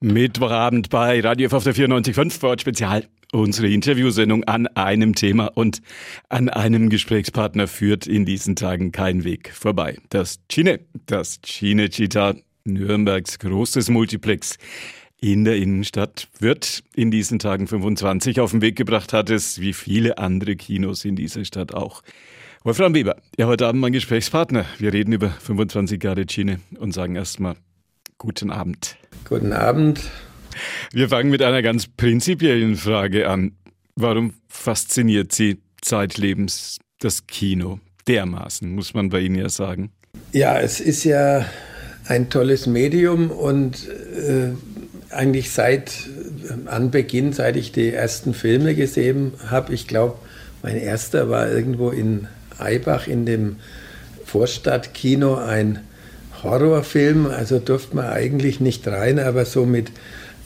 Mittwochabend 0.00 0.90
bei 0.90 1.18
Radio 1.20 1.46
F 1.46 1.54
auf 1.54 1.64
der 1.64 1.74
94.5 1.74 2.42
Wort 2.42 2.60
Spezial. 2.60 3.04
Unsere 3.32 3.68
Interviewsendung 3.68 4.44
an 4.44 4.68
einem 4.68 5.16
Thema 5.16 5.46
und 5.46 5.82
an 6.28 6.48
einem 6.48 6.88
Gesprächspartner 6.88 7.66
führt 7.66 8.06
in 8.06 8.24
diesen 8.24 8.54
Tagen 8.54 8.92
kein 8.92 9.24
Weg 9.24 9.52
vorbei. 9.52 9.98
Das 10.08 10.38
Chine, 10.48 10.78
das 11.06 11.42
Cinecittà, 11.42 12.36
Nürnbergs 12.64 13.40
großes 13.40 13.90
Multiplex 13.90 14.56
in 15.20 15.44
der 15.44 15.56
Innenstadt, 15.56 16.28
wird 16.38 16.84
in 16.94 17.10
diesen 17.10 17.40
Tagen 17.40 17.66
25 17.66 18.38
auf 18.38 18.52
den 18.52 18.62
Weg 18.62 18.76
gebracht, 18.76 19.12
hat 19.12 19.30
es 19.30 19.60
wie 19.60 19.72
viele 19.72 20.18
andere 20.18 20.54
Kinos 20.54 21.04
in 21.04 21.16
dieser 21.16 21.44
Stadt 21.44 21.74
auch. 21.74 22.02
Wolfram 22.62 22.94
Weber, 22.94 23.16
ja, 23.36 23.46
heute 23.46 23.66
Abend 23.66 23.80
mein 23.80 23.92
Gesprächspartner. 23.92 24.64
Wir 24.78 24.92
reden 24.92 25.12
über 25.12 25.30
25 25.30 26.02
Jahre 26.02 26.24
Chine 26.24 26.60
und 26.78 26.92
sagen 26.92 27.16
erstmal 27.16 27.56
guten 28.16 28.50
Abend. 28.50 28.96
Guten 29.24 29.52
Abend. 29.52 30.00
Wir 30.92 31.08
fangen 31.08 31.30
mit 31.30 31.42
einer 31.42 31.62
ganz 31.62 31.86
prinzipiellen 31.86 32.76
Frage 32.76 33.28
an. 33.28 33.52
Warum 33.94 34.34
fasziniert 34.48 35.32
Sie 35.32 35.58
zeitlebens 35.80 36.78
das 37.00 37.26
Kino 37.26 37.80
dermaßen, 38.06 38.70
muss 38.70 38.94
man 38.94 39.08
bei 39.10 39.20
Ihnen 39.20 39.36
ja 39.36 39.48
sagen? 39.48 39.90
Ja, 40.32 40.58
es 40.58 40.80
ist 40.80 41.04
ja 41.04 41.44
ein 42.06 42.30
tolles 42.30 42.66
Medium 42.66 43.30
und 43.30 43.88
äh, 43.88 44.50
eigentlich 45.10 45.50
seit 45.50 46.08
äh, 46.48 46.68
Anbeginn, 46.68 47.32
seit 47.32 47.56
ich 47.56 47.72
die 47.72 47.92
ersten 47.92 48.34
Filme 48.34 48.74
gesehen 48.74 49.32
habe, 49.48 49.74
ich 49.74 49.86
glaube, 49.86 50.18
mein 50.62 50.76
erster 50.76 51.28
war 51.28 51.50
irgendwo 51.50 51.90
in 51.90 52.26
Eibach 52.58 53.06
in 53.06 53.26
dem 53.26 53.56
Vorstadtkino 54.24 55.36
ein 55.36 55.80
Horrorfilm, 56.42 57.26
also 57.26 57.58
durfte 57.58 57.96
man 57.96 58.06
eigentlich 58.06 58.60
nicht 58.60 58.86
rein, 58.86 59.18
aber 59.18 59.44
so 59.44 59.66
mit 59.66 59.90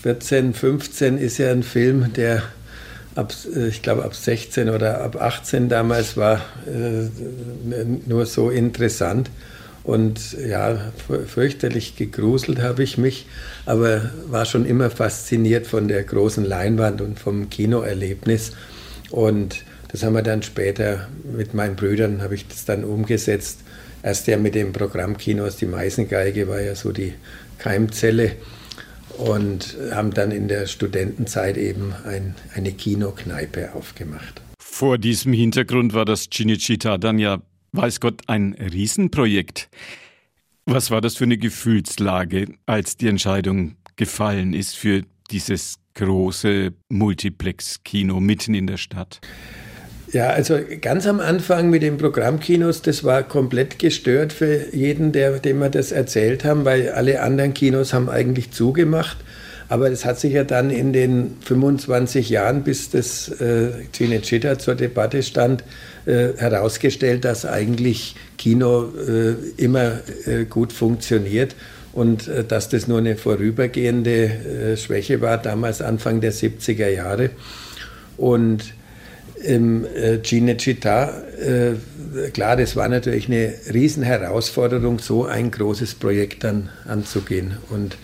14, 0.03 0.55
15 0.55 1.19
ist 1.19 1.39
ja 1.39 1.51
ein 1.53 1.63
Film, 1.63 2.13
der 2.15 2.43
ab, 3.15 3.33
äh, 3.55 3.69
ich 3.69 3.83
glaube 3.83 4.05
ab 4.05 4.15
16 4.15 4.69
oder 4.69 5.03
ab 5.03 5.21
18 5.21 5.69
damals 5.69 6.17
war 6.17 6.41
äh, 6.67 7.85
nur 8.07 8.27
so 8.27 8.51
interessant. 8.51 9.31
Und 9.85 10.37
ja, 10.39 10.93
fürchterlich 11.27 11.97
gegruselt 11.97 12.61
habe 12.61 12.85
ich 12.85 12.99
mich, 12.99 13.27
aber 13.67 14.11
war 14.29 14.45
schon 14.45 14.65
immer 14.65 14.91
fasziniert 14.91 15.67
von 15.67 15.89
der 15.89 16.05
großen 16.05 16.45
Leinwand 16.45 17.01
und 17.01 17.19
vom 17.19 17.51
Kinoerlebnis. 17.51 18.53
Und 19.11 19.65
das 19.89 20.05
haben 20.05 20.15
wir 20.15 20.23
dann 20.23 20.45
später 20.45 21.09
mit 21.37 21.53
meinen 21.53 21.75
Brüdern, 21.75 22.23
habe 22.23 22.37
ich 22.37 22.47
das 22.47 22.65
dann 22.65 22.85
umgesetzt. 22.85 23.62
Erst 24.03 24.27
ja 24.27 24.37
mit 24.37 24.55
dem 24.55 24.73
Programmkinos, 24.73 25.57
die 25.57 25.67
Meißengeige 25.67 26.49
war 26.49 26.61
ja 26.61 26.75
so 26.75 26.93
die 26.93 27.15
Keimzelle 27.59 28.33
und 29.19 29.77
haben 29.93 30.13
dann 30.13 30.33
in 30.33 30.49
der 30.49 30.67
Studentenzeit 30.67 31.57
eben 31.57 31.95
ein, 32.05 32.35
eine 32.55 32.73
Kinokneipe 32.73 33.75
aufgemacht. 33.75 34.41
Vor 34.59 34.99
diesem 34.99 35.33
Hintergrund 35.33 35.95
war 35.95 36.05
das 36.05 36.31
Cinecittà 36.31 36.99
dann 36.99 37.19
ja, 37.19 37.43
weiß 37.73 38.01
Gott, 38.01 38.23
ein 38.27 38.55
Riesenprojekt. 38.55 39.69
Was 40.65 40.91
war 40.91 41.01
das 41.01 41.17
für 41.17 41.25
eine 41.25 41.39
Gefühlslage, 41.39 42.55
als 42.67 42.97
die 42.97 43.09
Entscheidung 43.09 43.77
gefallen 43.97 44.55
ist 44.55 44.77
für 44.77 45.03
dieses 45.31 45.77
große 45.95 46.73
Multiplex-Kino 46.89 48.21
mitten 48.21 48.55
in 48.55 48.67
der 48.67 48.77
Stadt? 48.79 49.21
Ja, 50.13 50.29
also 50.29 50.59
ganz 50.83 51.07
am 51.07 51.21
Anfang 51.21 51.71
mit 51.71 51.83
den 51.83 51.97
Programmkinos, 51.97 52.83
das 52.83 53.03
war 53.03 53.23
komplett 53.23 53.79
gestört 53.79 54.35
für 54.35 54.75
jeden, 54.75 55.13
der, 55.13 55.39
dem 55.39 55.59
wir 55.61 55.71
das 55.71 55.91
erzählt 55.91 56.45
haben, 56.45 56.67
weil 56.67 56.91
alle 56.91 57.23
anderen 57.23 57.55
Kinos 57.55 57.95
haben 57.95 58.11
eigentlich 58.11 58.51
zugemacht. 58.51 59.17
Aber 59.71 59.91
es 59.91 60.05
hat 60.05 60.21
sich 60.21 60.35
ja 60.35 60.45
dann 60.45 60.69
in 60.69 60.93
den 60.93 61.39
25 61.43 62.29
Jahren, 62.29 62.63
bis 62.63 62.91
das 62.91 63.29
äh, 63.41 63.71
Cinecittà 63.95 64.59
zur 64.59 64.75
Debatte 64.75 65.23
stand, 65.23 65.65
äh, 66.05 66.29
herausgestellt, 66.37 67.25
dass 67.25 67.47
eigentlich 67.47 68.15
Kino 68.37 68.93
äh, 69.09 69.33
immer 69.57 70.01
äh, 70.27 70.45
gut 70.45 70.75
funktioniert 70.75 71.57
und 71.95 72.29
äh, 72.29 72.45
dass 72.45 72.69
das 72.69 72.87
nur 72.87 72.99
eine 72.99 73.17
vorübergehende 73.17 74.25
äh, 74.25 74.77
Schwäche 74.77 75.23
war, 75.23 75.39
damals 75.39 75.81
Anfang 75.81 76.21
der 76.21 76.35
70er 76.35 76.89
Jahre. 76.89 77.31
Und 78.19 78.75
im 79.45 79.85
äh, 79.85 80.19
Cinecittà, 80.23 81.11
äh, 81.41 82.31
klar, 82.33 82.57
das 82.57 82.77
war 82.77 82.89
natürlich 82.89 83.27
eine 83.27 83.55
Riesenherausforderung, 83.73 84.99
so 84.99 85.25
ein 85.25 85.51
großes 85.51 85.95
Projekt 85.95 86.45
dann 86.45 86.69
anzugehen. 86.87 87.57
Und 87.71 87.97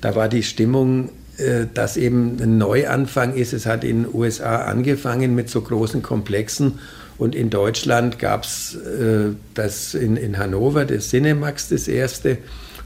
da 0.00 0.14
war 0.14 0.28
die 0.28 0.42
Stimmung, 0.42 1.10
äh, 1.38 1.66
dass 1.72 1.96
eben 1.96 2.36
ein 2.40 2.58
Neuanfang 2.58 3.34
ist. 3.34 3.52
Es 3.52 3.66
hat 3.66 3.84
in 3.84 4.04
den 4.04 4.14
USA 4.14 4.64
angefangen 4.64 5.34
mit 5.34 5.50
so 5.50 5.62
großen 5.62 6.02
Komplexen 6.02 6.78
und 7.16 7.34
in 7.34 7.50
Deutschland 7.50 8.18
gab 8.18 8.44
es 8.44 8.74
äh, 8.74 9.30
das 9.54 9.94
in, 9.94 10.16
in 10.16 10.38
Hannover, 10.38 10.84
das 10.84 11.08
Cinemax, 11.10 11.68
das 11.68 11.88
erste 11.88 12.38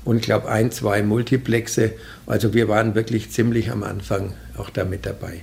und 0.05 0.17
ich 0.17 0.23
glaube 0.23 0.49
ein, 0.49 0.71
zwei 0.71 1.03
Multiplexe. 1.03 1.93
Also 2.27 2.55
wir 2.55 2.69
waren 2.69 2.95
wirklich 2.95 3.31
ziemlich 3.31 3.71
am 3.71 3.83
Anfang 3.83 4.33
auch 4.57 4.71
da 4.71 4.85
mit 4.85 5.05
dabei. 5.05 5.43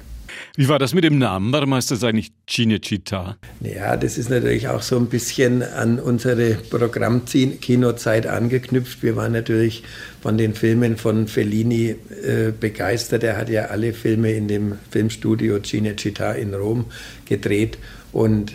Wie 0.55 0.67
war 0.67 0.79
das 0.79 0.93
mit 0.93 1.03
dem 1.03 1.17
Namen? 1.17 1.51
Warum 1.51 1.73
heißt 1.73 1.91
das 1.91 2.03
eigentlich 2.03 2.31
Cinecittà? 2.49 3.35
Ja, 3.61 3.97
das 3.97 4.17
ist 4.17 4.29
natürlich 4.29 4.67
auch 4.67 4.81
so 4.81 4.97
ein 4.97 5.07
bisschen 5.07 5.63
an 5.63 5.99
unsere 5.99 6.55
Programmkinozeit 6.69 8.27
angeknüpft. 8.27 9.03
Wir 9.03 9.15
waren 9.15 9.33
natürlich 9.33 9.83
von 10.21 10.37
den 10.37 10.53
Filmen 10.53 10.97
von 10.97 11.27
Fellini 11.27 11.95
äh, 12.23 12.51
begeistert. 12.57 13.23
Er 13.23 13.37
hat 13.37 13.49
ja 13.49 13.65
alle 13.65 13.93
Filme 13.93 14.31
in 14.31 14.47
dem 14.47 14.77
Filmstudio 14.89 15.57
Cinecittà 15.57 16.33
in 16.33 16.53
Rom 16.53 16.85
gedreht 17.25 17.77
und 18.11 18.53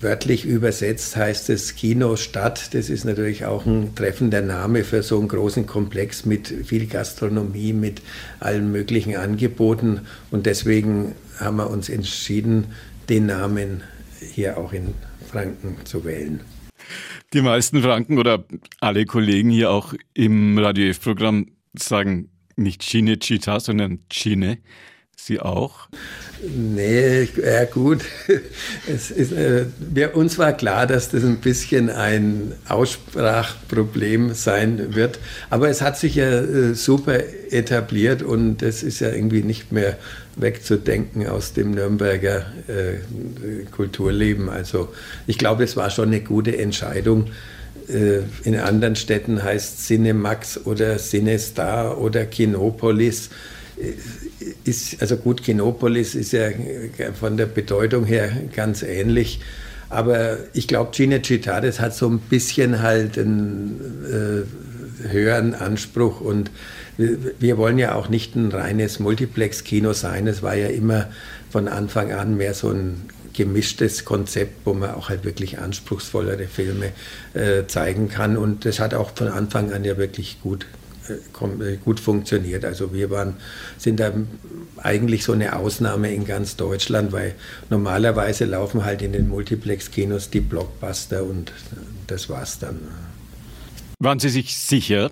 wörtlich 0.00 0.44
übersetzt 0.44 1.16
heißt 1.16 1.50
es 1.50 1.74
Kinostadt. 1.74 2.74
Das 2.74 2.90
ist 2.90 3.04
natürlich 3.04 3.44
auch 3.44 3.66
ein 3.66 3.94
treffender 3.94 4.42
Name 4.42 4.84
für 4.84 5.02
so 5.02 5.18
einen 5.18 5.28
großen 5.28 5.66
Komplex 5.66 6.26
mit 6.26 6.48
viel 6.48 6.86
Gastronomie, 6.86 7.72
mit 7.72 8.02
allen 8.40 8.70
möglichen 8.72 9.16
Angeboten. 9.16 10.02
Und 10.30 10.46
deswegen 10.46 11.14
haben 11.38 11.56
wir 11.56 11.70
uns 11.70 11.88
entschieden, 11.88 12.66
den 13.08 13.26
Namen 13.26 13.82
hier 14.20 14.58
auch 14.58 14.72
in 14.72 14.94
Franken 15.30 15.76
zu 15.84 16.04
wählen. 16.04 16.40
Die 17.32 17.42
meisten 17.42 17.82
Franken 17.82 18.18
oder 18.18 18.44
alle 18.80 19.06
Kollegen 19.06 19.50
hier 19.50 19.70
auch 19.70 19.94
im 20.14 20.58
Radio 20.58 20.90
F-Programm 20.90 21.46
sagen 21.74 22.28
nicht 22.56 22.82
Cinecittà, 22.82 23.60
sondern 23.60 24.00
Cine. 24.12 24.58
Sie 25.24 25.38
auch? 25.38 25.86
Nee, 26.42 27.28
ja 27.40 27.64
gut. 27.64 28.00
Es 28.92 29.12
ist, 29.12 29.30
äh, 29.30 29.66
wir, 29.78 30.16
uns 30.16 30.36
war 30.38 30.52
klar, 30.52 30.88
dass 30.88 31.10
das 31.10 31.22
ein 31.22 31.36
bisschen 31.36 31.88
ein 31.90 32.54
Aussprachproblem 32.68 34.34
sein 34.34 34.96
wird. 34.96 35.20
Aber 35.50 35.68
es 35.68 35.80
hat 35.80 35.96
sich 35.96 36.16
ja 36.16 36.40
äh, 36.40 36.74
super 36.74 37.20
etabliert 37.50 38.24
und 38.24 38.62
es 38.62 38.82
ist 38.82 38.98
ja 38.98 39.10
irgendwie 39.10 39.44
nicht 39.44 39.70
mehr 39.70 39.96
wegzudenken 40.34 41.28
aus 41.28 41.52
dem 41.52 41.70
Nürnberger 41.70 42.46
äh, 42.66 43.64
Kulturleben. 43.70 44.48
Also 44.48 44.92
ich 45.28 45.38
glaube, 45.38 45.62
es 45.62 45.76
war 45.76 45.90
schon 45.90 46.08
eine 46.08 46.22
gute 46.22 46.58
Entscheidung. 46.58 47.28
Äh, 47.88 48.22
in 48.42 48.56
anderen 48.56 48.96
Städten 48.96 49.40
heißt 49.40 49.86
Cinemax 49.86 50.66
oder 50.66 50.96
Cinestar 50.98 51.98
oder 51.98 52.24
Kinopolis 52.24 53.30
ist, 54.64 55.00
also 55.00 55.16
gut, 55.16 55.42
Kinopolis 55.42 56.14
ist 56.14 56.32
ja 56.32 56.48
von 57.18 57.36
der 57.36 57.46
Bedeutung 57.46 58.04
her 58.04 58.30
ganz 58.54 58.82
ähnlich. 58.82 59.40
Aber 59.88 60.38
ich 60.54 60.68
glaube, 60.68 60.92
Cinecittà, 60.92 61.60
das 61.60 61.80
hat 61.80 61.94
so 61.94 62.08
ein 62.08 62.18
bisschen 62.18 62.80
halt 62.80 63.18
einen 63.18 64.46
äh, 65.04 65.08
höheren 65.08 65.54
Anspruch 65.54 66.20
und 66.20 66.50
wir 66.96 67.56
wollen 67.58 67.78
ja 67.78 67.94
auch 67.94 68.08
nicht 68.08 68.36
ein 68.36 68.52
reines 68.52 69.00
Multiplex-Kino 69.00 69.92
sein. 69.92 70.26
Es 70.26 70.42
war 70.42 70.54
ja 70.54 70.68
immer 70.68 71.08
von 71.50 71.68
Anfang 71.68 72.12
an 72.12 72.36
mehr 72.36 72.54
so 72.54 72.70
ein 72.70 73.02
gemischtes 73.32 74.04
Konzept, 74.04 74.66
wo 74.66 74.74
man 74.74 74.90
auch 74.90 75.08
halt 75.08 75.24
wirklich 75.24 75.58
anspruchsvollere 75.58 76.46
Filme 76.46 76.92
äh, 77.34 77.66
zeigen 77.66 78.08
kann. 78.08 78.36
Und 78.36 78.64
das 78.64 78.78
hat 78.78 78.94
auch 78.94 79.12
von 79.14 79.28
Anfang 79.28 79.72
an 79.72 79.84
ja 79.84 79.96
wirklich 79.96 80.40
gut 80.42 80.66
gut 81.84 82.00
funktioniert. 82.00 82.64
Also 82.64 82.92
wir 82.92 83.10
waren, 83.10 83.34
sind 83.78 84.00
da 84.00 84.12
eigentlich 84.78 85.24
so 85.24 85.32
eine 85.32 85.56
Ausnahme 85.56 86.12
in 86.14 86.24
ganz 86.24 86.56
Deutschland, 86.56 87.12
weil 87.12 87.34
normalerweise 87.70 88.44
laufen 88.44 88.84
halt 88.84 89.02
in 89.02 89.12
den 89.12 89.28
Multiplex-Kinos 89.28 90.30
die 90.30 90.40
Blockbuster 90.40 91.24
und 91.24 91.52
das 92.06 92.28
war's 92.28 92.58
dann. 92.58 92.78
Waren 93.98 94.18
Sie 94.18 94.28
sich 94.28 94.56
sicher, 94.56 95.10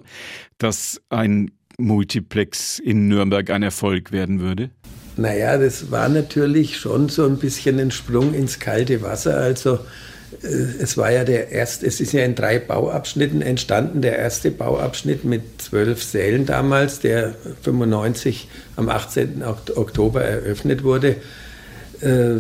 dass 0.59 1.01
ein 1.11 1.53
Multiplex 1.79 2.79
in 2.79 3.09
Nürnberg 3.09 3.51
ein 3.51 3.63
Erfolg 3.63 4.13
werden 4.13 4.41
würde? 4.41 4.71
Naja, 5.17 5.59
das 5.59 5.91
war 5.91 6.09
natürlich 6.09 6.79
schon 6.79 7.09
so 7.09 7.27
ein 7.27 7.37
bisschen 7.39 7.79
ein 7.79 7.91
Sprung 7.91 8.33
ins 8.35 8.59
kalte 8.59 9.03
Wasser. 9.03 9.37
Also 9.37 9.75
äh, 9.75 9.79
es 10.43 10.97
war 10.97 11.11
ja 11.11 11.25
der 11.25 11.51
erste, 11.51 11.87
es 11.87 12.01
ist 12.01 12.13
ja 12.13 12.25
in 12.25 12.35
drei 12.35 12.59
Bauabschnitten 12.59 13.43
entstanden. 13.43 14.01
Der 14.01 14.17
erste 14.19 14.51
Bauabschnitt 14.51 15.25
mit 15.25 15.43
zwölf 15.61 16.03
Sälen 16.03 16.47
damals, 16.47 17.01
der 17.01 17.35
95 17.63 18.49
am 18.77 18.89
18. 18.89 19.43
Oktober 19.75 20.23
eröffnet 20.23 20.85
wurde, 20.85 21.17
äh, 22.01 22.37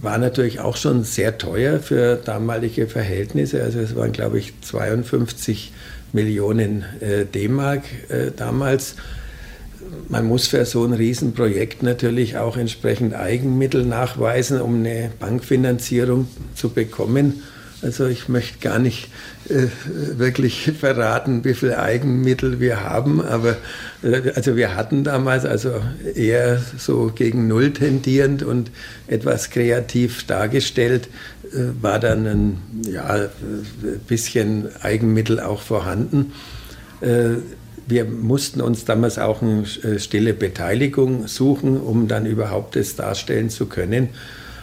war 0.00 0.18
natürlich 0.18 0.60
auch 0.60 0.76
schon 0.76 1.02
sehr 1.02 1.38
teuer 1.38 1.80
für 1.80 2.16
damalige 2.16 2.86
Verhältnisse. 2.86 3.62
Also 3.62 3.80
es 3.80 3.96
waren, 3.96 4.12
glaube 4.12 4.38
ich, 4.38 4.52
52 4.60 5.72
Millionen 6.12 6.84
äh, 7.00 7.24
D-Mark 7.24 7.82
damals 8.36 8.96
man 10.08 10.26
muss 10.26 10.46
für 10.46 10.64
so 10.64 10.84
ein 10.84 10.92
Riesenprojekt 10.92 11.82
natürlich 11.82 12.36
auch 12.36 12.56
entsprechend 12.56 13.14
Eigenmittel 13.14 13.84
nachweisen, 13.84 14.60
um 14.60 14.76
eine 14.76 15.10
Bankfinanzierung 15.18 16.28
zu 16.54 16.70
bekommen. 16.70 17.42
Also 17.82 18.06
ich 18.06 18.28
möchte 18.28 18.58
gar 18.60 18.78
nicht 18.78 19.08
äh, 19.48 19.66
wirklich 20.16 20.72
verraten, 20.80 21.44
wie 21.44 21.52
viel 21.52 21.74
Eigenmittel 21.74 22.58
wir 22.58 22.82
haben, 22.82 23.20
aber 23.20 23.56
äh, 24.02 24.30
also 24.34 24.56
wir 24.56 24.74
hatten 24.74 25.04
damals 25.04 25.44
also 25.44 25.82
eher 26.14 26.62
so 26.78 27.12
gegen 27.14 27.46
Null 27.46 27.72
tendierend 27.72 28.42
und 28.42 28.70
etwas 29.06 29.50
kreativ 29.50 30.24
dargestellt, 30.26 31.08
äh, 31.52 31.82
war 31.82 32.00
dann 32.00 32.26
ein 32.26 32.58
ja, 32.90 33.28
bisschen 34.08 34.68
Eigenmittel 34.80 35.40
auch 35.40 35.60
vorhanden. 35.60 36.32
Wir 37.86 38.04
mussten 38.04 38.60
uns 38.60 38.84
damals 38.84 39.18
auch 39.18 39.42
eine 39.42 39.64
äh, 39.82 39.98
stille 39.98 40.34
Beteiligung 40.34 41.26
suchen, 41.26 41.80
um 41.80 42.08
dann 42.08 42.26
überhaupt 42.26 42.76
das 42.76 42.96
darstellen 42.96 43.50
zu 43.50 43.66
können. 43.66 44.08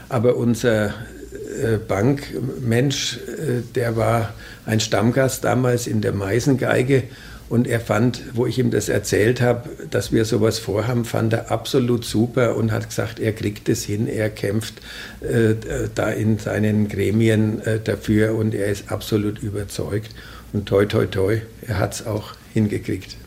Aber 0.09 0.35
unser 0.35 0.87
äh, 0.87 1.77
Bankmensch, 1.87 3.17
äh, 3.17 3.61
der 3.75 3.95
war 3.95 4.33
ein 4.65 4.79
Stammgast 4.79 5.43
damals 5.43 5.87
in 5.87 6.01
der 6.01 6.13
Meisengeige 6.13 7.03
und 7.51 7.67
er 7.67 7.81
fand, 7.81 8.21
wo 8.33 8.45
ich 8.45 8.57
ihm 8.59 8.71
das 8.71 8.87
erzählt 8.87 9.41
habe, 9.41 9.69
dass 9.89 10.13
wir 10.13 10.23
sowas 10.23 10.57
vorhaben, 10.57 11.03
fand 11.03 11.33
er 11.33 11.51
absolut 11.51 12.05
super 12.05 12.55
und 12.55 12.71
hat 12.71 12.87
gesagt, 12.87 13.19
er 13.19 13.33
kriegt 13.33 13.67
es 13.67 13.83
hin, 13.83 14.07
er 14.07 14.29
kämpft 14.29 14.75
äh, 15.19 15.55
da 15.93 16.11
in 16.11 16.39
seinen 16.39 16.87
Gremien 16.87 17.61
äh, 17.65 17.81
dafür 17.83 18.35
und 18.35 18.55
er 18.55 18.67
ist 18.67 18.89
absolut 18.89 19.39
überzeugt. 19.43 20.11
Und 20.53 20.65
toi, 20.67 20.85
toi, 20.85 21.05
toi, 21.07 21.41
er 21.67 21.79
hat 21.79 21.95
es 21.95 22.07
auch 22.07 22.35
hingekriegt. 22.53 23.17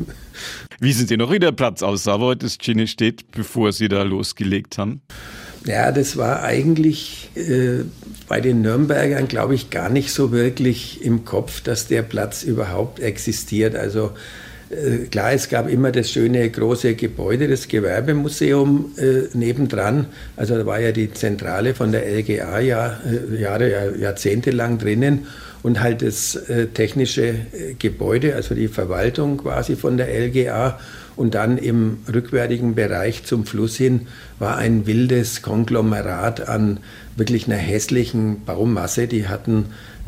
Wie 0.80 0.92
sind 0.92 1.08
Sie 1.08 1.16
noch 1.16 1.30
in 1.30 1.40
der 1.40 1.52
Platz 1.52 1.82
aussah, 1.82 2.20
wo 2.20 2.34
das 2.34 2.58
Genie 2.58 2.86
steht, 2.86 3.30
bevor 3.30 3.72
Sie 3.72 3.88
da 3.88 4.02
losgelegt 4.02 4.78
haben? 4.78 5.02
Ja, 5.66 5.92
das 5.92 6.16
war 6.18 6.42
eigentlich 6.42 7.30
äh, 7.36 7.84
bei 8.28 8.40
den 8.40 8.60
Nürnbergern, 8.60 9.28
glaube 9.28 9.54
ich, 9.54 9.70
gar 9.70 9.88
nicht 9.88 10.10
so 10.10 10.30
wirklich 10.30 11.02
im 11.02 11.24
Kopf, 11.24 11.62
dass 11.62 11.86
der 11.86 12.02
Platz 12.02 12.42
überhaupt 12.42 13.00
existiert. 13.00 13.74
Also 13.74 14.10
äh, 14.68 15.06
klar, 15.06 15.32
es 15.32 15.48
gab 15.48 15.68
immer 15.70 15.90
das 15.90 16.10
schöne 16.10 16.48
große 16.50 16.94
Gebäude, 16.96 17.48
das 17.48 17.68
Gewerbemuseum 17.68 18.92
äh, 18.98 19.36
nebendran. 19.36 20.06
Also 20.36 20.56
da 20.56 20.66
war 20.66 20.80
ja 20.80 20.92
die 20.92 21.12
Zentrale 21.12 21.74
von 21.74 21.92
der 21.92 22.06
LGA 22.06 22.60
ja, 22.60 23.00
äh, 23.06 23.40
Jahre, 23.40 23.96
jahrzehntelang 23.98 24.78
drinnen 24.78 25.26
und 25.64 25.80
halt 25.80 26.02
das 26.02 26.36
äh, 26.36 26.66
technische 26.66 27.26
äh, 27.26 27.74
Gebäude, 27.78 28.34
also 28.34 28.54
die 28.54 28.68
Verwaltung 28.68 29.38
quasi 29.38 29.76
von 29.76 29.96
der 29.96 30.08
LGA. 30.08 30.78
Und 31.16 31.34
dann 31.34 31.56
im 31.56 31.98
rückwärtigen 32.12 32.74
Bereich 32.74 33.24
zum 33.24 33.46
Fluss 33.46 33.76
hin 33.76 34.08
war 34.38 34.58
ein 34.58 34.86
wildes 34.86 35.40
Konglomerat 35.40 36.48
an 36.48 36.80
wirklich 37.16 37.46
einer 37.46 37.56
hässlichen 37.56 38.44
Baumasse. 38.44 39.06
Die 39.06 39.26
hatten 39.26 39.66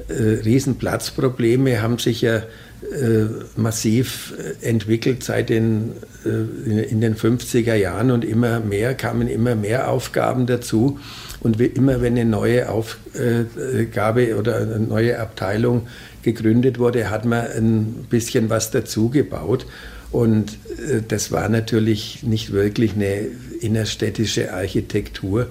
äh, 0.08 0.43
Riesenplatzprobleme, 0.44 1.81
haben 1.81 1.99
sich 1.99 2.20
ja 2.20 2.37
äh, 2.37 3.25
massiv 3.56 4.35
äh, 4.37 4.69
entwickelt 4.69 5.25
seit 5.25 5.49
den, 5.49 5.93
äh, 6.26 6.82
in 6.82 7.00
den 7.00 7.17
50er 7.17 7.75
Jahren 7.75 8.11
und 8.11 8.26
immer 8.26 8.61
mehr 8.61 8.94
kamen 8.94 9.26
immer 9.26 9.55
mehr 9.55 9.88
Aufgaben 9.91 10.44
dazu. 10.44 10.99
Und 11.41 11.61
immer 11.61 12.00
wenn 12.00 12.15
eine 12.15 12.25
neue 12.25 12.69
Aufgabe 12.69 14.37
oder 14.38 14.56
eine 14.56 14.81
neue 14.81 15.19
Abteilung 15.19 15.87
gegründet 16.23 16.79
wurde, 16.79 17.11
hat 17.11 17.25
man 17.25 17.47
ein 17.47 18.06
bisschen 18.11 18.50
was 18.50 18.71
dazu 18.71 19.11
gebaut. 19.11 19.67
Und 20.12 20.59
äh, 20.88 21.03
das 21.06 21.33
war 21.33 21.49
natürlich 21.49 22.23
nicht 22.23 22.53
wirklich 22.53 22.94
eine 22.94 23.29
innerstädtische 23.61 24.53
Architektur. 24.53 25.49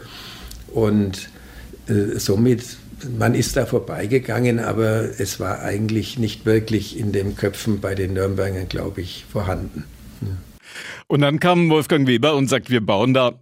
Und 0.74 1.30
äh, 1.88 2.18
somit, 2.18 2.64
man 3.18 3.36
ist 3.36 3.56
da 3.56 3.66
vorbeigegangen, 3.66 4.60
aber 4.60 5.20
es 5.20 5.40
war 5.40 5.62
eigentlich 5.62 6.18
nicht 6.18 6.46
wirklich 6.46 6.98
in 6.98 7.12
den 7.12 7.36
Köpfen 7.36 7.80
bei 7.80 7.96
den 7.96 8.14
Nürnbergern, 8.14 8.68
glaube 8.68 9.02
ich, 9.02 9.26
vorhanden. 9.32 9.84
Und 11.08 11.22
dann 11.22 11.40
kam 11.40 11.70
Wolfgang 11.70 12.08
Weber 12.08 12.36
und 12.36 12.50
sagt, 12.50 12.70
wir 12.70 12.82
bauen 12.82 13.14
da 13.14 13.34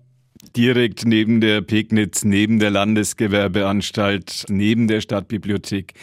direkt 0.56 1.06
neben 1.06 1.42
der 1.42 1.62
Pegnitz, 1.62 2.24
neben 2.24 2.60
der 2.60 2.70
Landesgewerbeanstalt, 2.70 4.46
neben 4.50 4.88
der 4.88 5.02
Stadtbibliothek. 5.02 5.94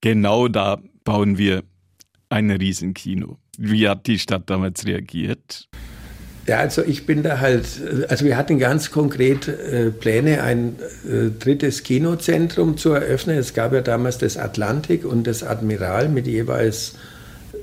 Genau 0.00 0.48
da 0.48 0.80
bauen 1.04 1.38
wir 1.38 1.62
ein 2.28 2.50
Riesenkino. 2.50 3.38
Wie 3.58 3.88
hat 3.88 4.06
die 4.06 4.18
Stadt 4.18 4.48
damals 4.48 4.86
reagiert? 4.86 5.68
Ja, 6.46 6.58
also 6.58 6.82
ich 6.82 7.06
bin 7.06 7.22
da 7.22 7.38
halt, 7.38 7.66
also 8.08 8.24
wir 8.24 8.36
hatten 8.36 8.58
ganz 8.58 8.90
konkret 8.90 9.46
äh, 9.46 9.90
Pläne, 9.90 10.42
ein 10.42 10.76
äh, 11.06 11.30
drittes 11.38 11.82
Kinozentrum 11.82 12.76
zu 12.76 12.92
eröffnen. 12.92 13.38
Es 13.38 13.54
gab 13.54 13.72
ja 13.72 13.82
damals 13.82 14.18
das 14.18 14.36
Atlantik 14.36 15.04
und 15.04 15.26
das 15.26 15.42
Admiral 15.42 16.08
mit 16.08 16.26
jeweils, 16.26 16.94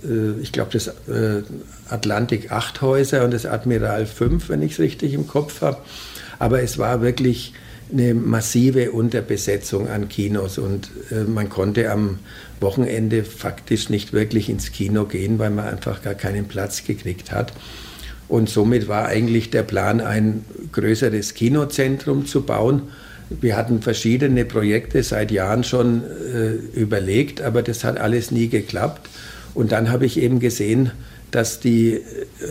äh, 0.04 0.40
ich 0.42 0.52
glaube, 0.52 0.72
das 0.72 0.88
äh, 0.88 1.42
Atlantik 1.90 2.52
acht 2.52 2.82
Häuser 2.82 3.26
und 3.26 3.34
das 3.34 3.46
Admiral 3.46 4.06
fünf, 4.06 4.48
wenn 4.50 4.62
ich 4.62 4.74
es 4.74 4.80
richtig 4.80 5.14
im 5.14 5.28
Kopf 5.28 5.62
habe. 5.62 5.80
Aber 6.40 6.62
es 6.62 6.78
war 6.78 7.02
wirklich 7.02 7.54
eine 7.92 8.14
massive 8.14 8.92
Unterbesetzung 8.92 9.88
an 9.88 10.10
Kinos 10.10 10.58
und 10.58 10.90
äh, 11.12 11.24
man 11.24 11.50
konnte 11.50 11.90
am 11.90 12.20
Wochenende 12.60 13.24
faktisch 13.24 13.90
nicht 13.90 14.14
wirklich 14.14 14.50
ins 14.50 14.72
Kino 14.72 15.06
gehen, 15.06 15.40
weil 15.40 15.52
man 15.52 15.66
einfach 15.66 16.02
gar 16.02 16.16
keinen 16.16 16.46
Platz 16.46 16.84
gekriegt 16.84 17.32
hat. 17.32 17.54
Und 18.28 18.50
somit 18.50 18.88
war 18.88 19.06
eigentlich 19.06 19.52
der 19.52 19.64
Plan, 19.64 20.02
ein 20.02 20.44
größeres 20.74 21.34
Kinozentrum 21.34 22.26
zu 22.26 22.42
bauen. 22.42 22.84
Wir 23.30 23.56
hatten 23.56 23.82
verschiedene 23.82 24.44
Projekte 24.44 25.02
seit 25.04 25.32
Jahren 25.32 25.64
schon 25.64 26.04
äh, 26.04 26.52
überlegt, 26.78 27.42
aber 27.42 27.62
das 27.62 27.84
hat 27.84 27.98
alles 28.00 28.32
nie 28.32 28.50
geklappt. 28.50 29.10
Und 29.54 29.72
dann 29.72 29.90
habe 29.90 30.06
ich 30.06 30.20
eben 30.20 30.40
gesehen, 30.40 30.92
dass 31.32 31.60
die 31.60 32.02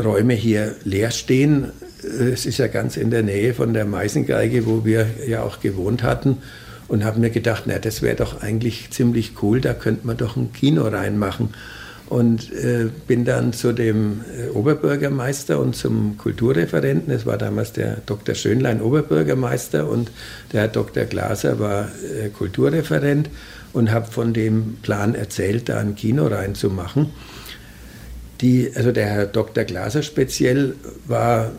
Räume 0.03 0.35
hier 0.35 0.77
leer 0.85 1.11
stehen. 1.11 1.73
Es 2.07 2.47
ist 2.47 2.59
ja 2.59 2.69
ganz 2.69 2.97
in 2.97 3.11
der 3.11 3.23
Nähe 3.23 3.55
von 3.55 3.75
der 3.75 3.85
Meisengeige, 3.85 4.67
wo 4.67 4.85
wir 4.85 5.07
ja 5.27 5.43
auch 5.43 5.61
gewohnt 5.61 6.03
hatten. 6.03 6.39
Und 6.89 7.05
habe 7.05 7.19
mir 7.19 7.31
gedacht, 7.31 7.65
na, 7.67 7.81
das 7.81 8.01
wäre 8.01 8.15
doch 8.15 8.43
eigentlich 8.43 8.91
ziemlich 8.91 9.43
cool, 9.43 9.61
da 9.61 9.75
könnte 9.75 10.07
man 10.07 10.17
doch 10.17 10.37
ein 10.37 10.53
Kino 10.53 10.87
reinmachen. 10.87 11.49
Und 12.09 12.53
äh, 12.53 12.87
bin 13.09 13.25
dann 13.25 13.53
zu 13.53 13.73
dem 13.73 14.21
äh, 14.39 14.51
Oberbürgermeister 14.51 15.59
und 15.59 15.75
zum 15.75 16.17
Kulturreferenten, 16.17 17.13
das 17.13 17.27
war 17.27 17.37
damals 17.37 17.73
der 17.73 17.97
Dr. 18.07 18.37
Schönlein 18.37 18.81
Oberbürgermeister 18.81 19.89
und 19.89 20.13
der 20.53 20.61
Herr 20.61 20.69
Dr. 20.69 21.05
Glaser 21.07 21.59
war 21.59 21.89
äh, 21.89 22.29
Kulturreferent 22.29 23.29
und 23.73 23.91
habe 23.91 24.11
von 24.11 24.33
dem 24.33 24.77
Plan 24.83 25.17
erzählt, 25.17 25.69
da 25.69 25.81
ein 25.81 25.97
Kino 25.97 26.29
reinzumachen. 26.29 27.11
Die, 28.41 28.71
also 28.75 28.93
der 28.93 29.07
Herr 29.07 29.27
Dr. 29.27 29.65
Glaser 29.65 30.03
speziell 30.03 30.77
war 31.07 31.51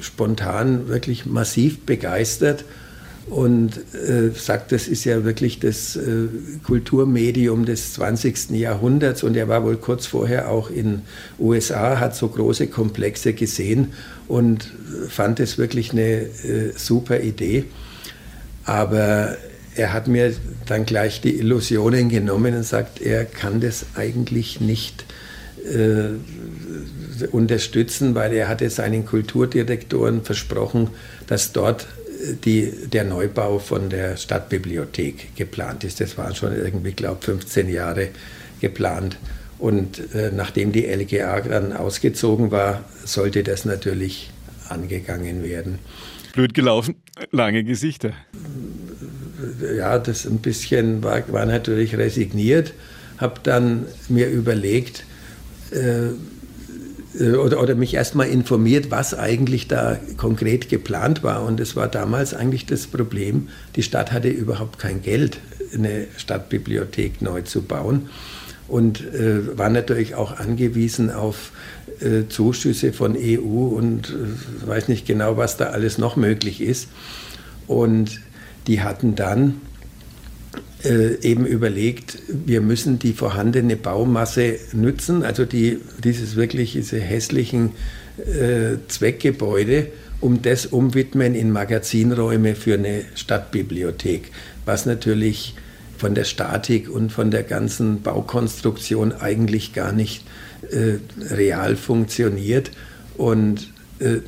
spontan 0.00 0.88
wirklich 0.88 1.26
massiv 1.26 1.80
begeistert 1.80 2.64
und 3.26 3.76
äh, 3.94 4.30
sagt, 4.34 4.72
das 4.72 4.88
ist 4.88 5.04
ja 5.04 5.24
wirklich 5.24 5.60
das 5.60 5.94
äh, 5.94 6.26
Kulturmedium 6.64 7.64
des 7.64 7.94
20. 7.94 8.50
Jahrhunderts 8.50 9.22
und 9.22 9.36
er 9.36 9.46
war 9.46 9.62
wohl 9.62 9.76
kurz 9.76 10.06
vorher 10.06 10.50
auch 10.50 10.70
in 10.70 11.02
USA, 11.38 12.00
hat 12.00 12.16
so 12.16 12.28
große 12.28 12.66
Komplexe 12.66 13.32
gesehen 13.32 13.92
und 14.26 14.68
fand 15.08 15.38
es 15.38 15.58
wirklich 15.58 15.92
eine 15.92 16.22
äh, 16.22 16.72
super 16.74 17.20
Idee. 17.20 17.64
Aber 18.64 19.36
er 19.76 19.92
hat 19.92 20.08
mir 20.08 20.34
dann 20.66 20.84
gleich 20.84 21.20
die 21.20 21.38
Illusionen 21.38 22.08
genommen 22.08 22.54
und 22.56 22.64
sagt, 22.64 23.00
er 23.00 23.24
kann 23.24 23.60
das 23.60 23.86
eigentlich 23.94 24.60
nicht 24.60 25.04
äh, 25.64 26.10
unterstützen, 27.22 28.14
weil 28.14 28.32
er 28.32 28.48
hatte 28.48 28.68
seinen 28.70 29.06
Kulturdirektoren 29.06 30.22
versprochen, 30.22 30.90
dass 31.26 31.52
dort 31.52 31.82
äh, 31.82 32.34
die, 32.44 32.72
der 32.92 33.04
Neubau 33.04 33.58
von 33.58 33.90
der 33.90 34.16
Stadtbibliothek 34.16 35.36
geplant 35.36 35.84
ist. 35.84 36.00
Das 36.00 36.16
waren 36.18 36.34
schon 36.34 36.54
irgendwie, 36.54 36.92
glaube 36.92 37.18
ich, 37.20 37.26
15 37.26 37.68
Jahre 37.68 38.08
geplant. 38.60 39.18
Und 39.58 40.14
äh, 40.14 40.30
nachdem 40.34 40.72
die 40.72 40.86
LGA 40.86 41.40
dann 41.42 41.72
ausgezogen 41.72 42.50
war, 42.50 42.84
sollte 43.04 43.42
das 43.42 43.64
natürlich 43.64 44.30
angegangen 44.68 45.44
werden. 45.44 45.78
Blöd 46.32 46.54
gelaufen, 46.54 46.94
lange 47.30 47.64
Gesichter. 47.64 48.12
ja, 49.76 49.98
das 49.98 50.26
ein 50.26 50.38
bisschen 50.38 51.02
war, 51.02 51.30
war 51.32 51.44
natürlich 51.44 51.96
resigniert, 51.96 52.72
habe 53.18 53.40
dann 53.42 53.86
mir 54.08 54.28
überlegt, 54.28 55.00
äh, 55.00 55.10
äh, 55.72 56.10
oder, 57.18 57.60
oder 57.60 57.74
mich 57.74 57.94
erstmal 57.94 58.28
informiert, 58.28 58.90
was 58.90 59.14
eigentlich 59.14 59.66
da 59.68 59.98
konkret 60.16 60.68
geplant 60.68 61.22
war. 61.22 61.44
Und 61.44 61.58
es 61.60 61.74
war 61.74 61.88
damals 61.88 62.34
eigentlich 62.34 62.66
das 62.66 62.86
Problem, 62.86 63.48
die 63.76 63.82
Stadt 63.82 64.12
hatte 64.12 64.28
überhaupt 64.28 64.78
kein 64.78 65.02
Geld, 65.02 65.38
eine 65.74 66.06
Stadtbibliothek 66.16 67.22
neu 67.22 67.42
zu 67.42 67.62
bauen 67.62 68.08
und 68.70 69.00
äh, 69.00 69.58
war 69.58 69.68
natürlich 69.68 70.14
auch 70.14 70.38
angewiesen 70.38 71.10
auf 71.10 71.52
äh, 72.00 72.28
Zuschüsse 72.28 72.92
von 72.92 73.16
EU 73.16 73.66
und 73.76 74.10
äh, 74.10 74.66
weiß 74.66 74.88
nicht 74.88 75.06
genau, 75.06 75.36
was 75.36 75.56
da 75.56 75.66
alles 75.66 75.98
noch 75.98 76.16
möglich 76.16 76.60
ist. 76.60 76.88
Und 77.66 78.20
die 78.66 78.80
hatten 78.82 79.16
dann 79.16 79.48
äh, 79.50 79.69
eben 80.84 81.46
überlegt, 81.46 82.18
wir 82.28 82.60
müssen 82.60 82.98
die 82.98 83.12
vorhandene 83.12 83.76
Baumasse 83.76 84.56
nützen, 84.72 85.24
also 85.24 85.44
die, 85.44 85.78
dieses 86.02 86.36
wirklich 86.36 86.72
diese 86.72 86.98
hässlichen 86.98 87.72
äh, 88.18 88.76
Zweckgebäude, 88.88 89.88
um 90.20 90.42
das 90.42 90.66
umwidmen 90.66 91.34
in 91.34 91.50
Magazinräume 91.50 92.54
für 92.54 92.74
eine 92.74 93.02
Stadtbibliothek, 93.14 94.30
was 94.64 94.86
natürlich 94.86 95.54
von 95.96 96.14
der 96.14 96.24
Statik 96.24 96.88
und 96.88 97.12
von 97.12 97.30
der 97.30 97.42
ganzen 97.42 98.02
Baukonstruktion 98.02 99.12
eigentlich 99.12 99.74
gar 99.74 99.92
nicht 99.92 100.24
äh, 100.70 100.94
real 101.34 101.76
funktioniert. 101.76 102.70
Und 103.16 103.60
äh, 103.60 103.79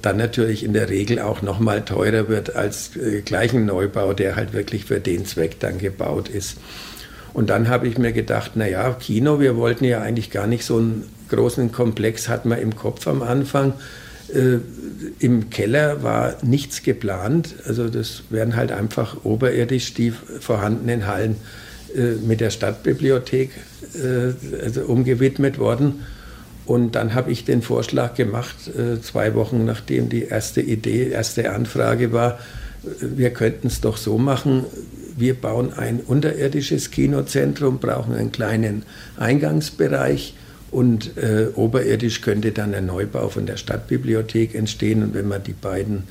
dann 0.02 0.18
natürlich 0.18 0.64
in 0.64 0.72
der 0.74 0.90
Regel 0.90 1.18
auch 1.18 1.40
noch 1.40 1.58
mal 1.58 1.82
teurer 1.82 2.28
wird 2.28 2.54
als 2.54 2.94
äh, 2.96 3.22
gleichen 3.22 3.64
Neubau, 3.66 4.12
der 4.12 4.36
halt 4.36 4.52
wirklich 4.52 4.84
für 4.84 5.00
den 5.00 5.24
Zweck 5.24 5.60
dann 5.60 5.78
gebaut 5.78 6.28
ist. 6.28 6.58
Und 7.32 7.48
dann 7.48 7.68
habe 7.68 7.88
ich 7.88 7.96
mir 7.96 8.12
gedacht, 8.12 8.56
naja, 8.56 8.92
Kino, 8.92 9.40
wir 9.40 9.56
wollten 9.56 9.84
ja 9.84 10.02
eigentlich 10.02 10.30
gar 10.30 10.46
nicht 10.46 10.64
so 10.64 10.76
einen 10.76 11.08
großen 11.30 11.72
Komplex, 11.72 12.28
hatten 12.28 12.50
wir 12.50 12.58
im 12.58 12.76
Kopf 12.76 13.06
am 13.06 13.22
Anfang. 13.22 13.72
Äh, 14.32 14.58
Im 15.18 15.50
Keller 15.50 16.02
war 16.02 16.36
nichts 16.42 16.82
geplant, 16.82 17.54
also 17.66 17.88
das 17.88 18.24
wären 18.30 18.56
halt 18.56 18.72
einfach 18.72 19.24
oberirdisch 19.24 19.94
die 19.94 20.10
vorhandenen 20.10 21.06
Hallen 21.06 21.36
äh, 21.94 22.14
mit 22.26 22.40
der 22.40 22.50
Stadtbibliothek 22.50 23.50
äh, 23.94 24.62
also 24.62 24.82
umgewidmet 24.82 25.58
worden. 25.58 26.02
Und 26.64 26.94
dann 26.94 27.14
habe 27.14 27.32
ich 27.32 27.44
den 27.44 27.62
Vorschlag 27.62 28.14
gemacht, 28.14 28.56
äh, 28.68 29.00
zwei 29.00 29.34
Wochen 29.34 29.64
nachdem 29.64 30.08
die 30.08 30.24
erste 30.24 30.60
Idee, 30.60 31.08
erste 31.08 31.52
Anfrage 31.52 32.12
war, 32.12 32.38
äh, 32.84 33.06
wir 33.16 33.30
könnten 33.30 33.66
es 33.66 33.80
doch 33.80 33.96
so 33.96 34.18
machen, 34.18 34.64
wir 35.16 35.34
bauen 35.34 35.72
ein 35.72 36.00
unterirdisches 36.00 36.90
Kinozentrum, 36.90 37.78
brauchen 37.78 38.14
einen 38.14 38.32
kleinen 38.32 38.84
Eingangsbereich 39.18 40.34
und 40.70 41.18
äh, 41.18 41.48
oberirdisch 41.54 42.22
könnte 42.22 42.52
dann 42.52 42.74
ein 42.74 42.86
Neubau 42.86 43.28
von 43.28 43.44
der 43.44 43.58
Stadtbibliothek 43.58 44.54
entstehen. 44.54 45.02
Und 45.02 45.14
wenn 45.14 45.28
man 45.28 45.42
die 45.42 45.52
beiden 45.52 46.04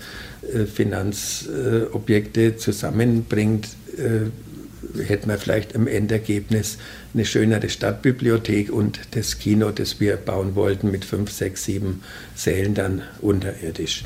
äh, 0.54 0.66
Finanzobjekte 0.66 2.42
äh, 2.42 2.58
zusammenbringt, 2.58 3.70
hätten 5.06 5.30
wir 5.30 5.38
vielleicht 5.38 5.74
im 5.74 5.88
Endergebnis 5.88 6.78
eine 7.14 7.26
schönere 7.26 7.70
Stadtbibliothek 7.70 8.72
und 8.72 9.00
das 9.12 9.40
Kino, 9.40 9.72
das 9.72 10.00
wir 10.00 10.18
bauen 10.18 10.56
wollten, 10.56 10.92
mit 10.92 11.06
fünf, 11.06 11.32
sechs, 11.32 11.64
sieben 11.66 12.04
Sälen 12.36 12.74
dann 12.74 13.02
unterirdisch. 13.22 14.06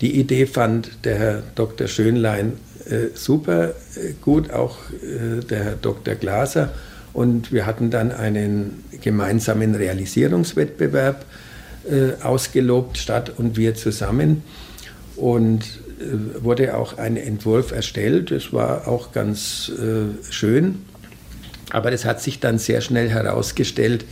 Die 0.00 0.18
Idee 0.18 0.46
fand 0.46 0.90
der 1.04 1.18
Herr 1.18 1.42
Dr. 1.54 1.88
Schönlein 1.88 2.54
äh, 2.88 3.08
super 3.14 3.70
äh, 3.70 4.12
gut, 4.20 4.50
auch 4.50 4.78
äh, 4.90 5.42
der 5.44 5.64
Herr 5.64 5.76
Dr. 5.76 6.14
Glaser. 6.14 6.72
Und 7.12 7.50
wir 7.50 7.64
hatten 7.64 7.90
dann 7.90 8.12
einen 8.12 8.84
gemeinsamen 9.00 9.74
Realisierungswettbewerb 9.74 11.24
äh, 11.90 12.22
ausgelobt, 12.22 12.98
Stadt 12.98 13.32
und 13.38 13.56
wir 13.56 13.74
zusammen. 13.74 14.42
Und 15.16 15.64
äh, 15.98 16.44
wurde 16.44 16.76
auch 16.76 16.98
ein 16.98 17.16
Entwurf 17.16 17.72
erstellt. 17.72 18.30
Das 18.30 18.52
war 18.52 18.86
auch 18.86 19.12
ganz 19.12 19.70
äh, 19.70 20.30
schön. 20.30 20.82
Aber 21.70 21.90
das 21.90 22.04
hat 22.04 22.20
sich 22.20 22.38
dann 22.38 22.58
sehr 22.58 22.82
schnell 22.82 23.08
herausgestellt, 23.08 24.04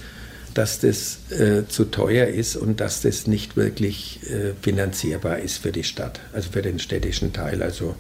dass 0.55 0.81
das 0.81 1.19
äh, 1.31 1.69
zu 1.69 1.85
teuer 1.85 2.27
ist 2.27 2.57
und 2.57 2.81
dass 2.81 3.03
das 3.03 3.27
nicht 3.27 3.57
wirklich 3.57 4.21
äh, 4.25 4.53
finanzierbar 4.63 5.41
ist 5.41 5.59
für 5.59 5.73
die 5.73 5.85
Stadt, 5.85 6.21
also 6.33 6.51
für 6.51 6.63
den 6.63 6.79
städtischen 6.79 7.33
Teil. 7.33 7.63
Also 7.63 7.95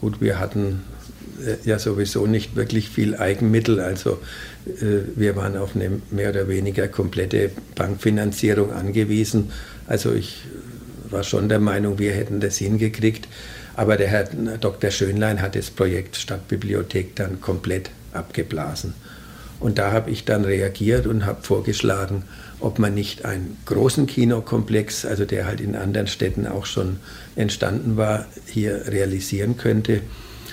gut, 0.00 0.20
wir 0.20 0.40
hatten 0.40 0.82
ja 1.64 1.78
sowieso 1.78 2.26
nicht 2.26 2.54
wirklich 2.54 2.90
viel 2.90 3.16
Eigenmittel, 3.16 3.80
also 3.80 4.18
wir 5.16 5.36
waren 5.36 5.56
auf 5.56 5.74
eine 5.74 6.02
mehr 6.10 6.28
oder 6.28 6.48
weniger 6.48 6.86
komplette 6.86 7.50
Bankfinanzierung 7.76 8.72
angewiesen. 8.72 9.50
Also 9.86 10.12
ich 10.12 10.42
war 11.12 11.22
schon 11.22 11.48
der 11.48 11.60
Meinung, 11.60 11.98
wir 11.98 12.12
hätten 12.12 12.40
das 12.40 12.58
hingekriegt. 12.58 13.28
Aber 13.76 13.96
der 13.96 14.08
Herr 14.08 14.24
Dr. 14.24 14.90
Schönlein 14.90 15.40
hat 15.40 15.54
das 15.56 15.70
Projekt 15.70 16.16
Stadtbibliothek 16.16 17.16
dann 17.16 17.40
komplett 17.40 17.90
abgeblasen. 18.12 18.94
Und 19.60 19.78
da 19.78 19.92
habe 19.92 20.10
ich 20.10 20.24
dann 20.24 20.44
reagiert 20.44 21.06
und 21.06 21.26
habe 21.26 21.42
vorgeschlagen, 21.42 22.24
ob 22.60 22.78
man 22.78 22.94
nicht 22.94 23.24
einen 23.24 23.58
großen 23.66 24.06
Kinokomplex, 24.06 25.04
also 25.04 25.24
der 25.24 25.46
halt 25.46 25.60
in 25.60 25.76
anderen 25.76 26.06
Städten 26.06 26.46
auch 26.46 26.66
schon 26.66 26.98
entstanden 27.36 27.96
war, 27.96 28.26
hier 28.46 28.86
realisieren 28.88 29.56
könnte. 29.56 30.00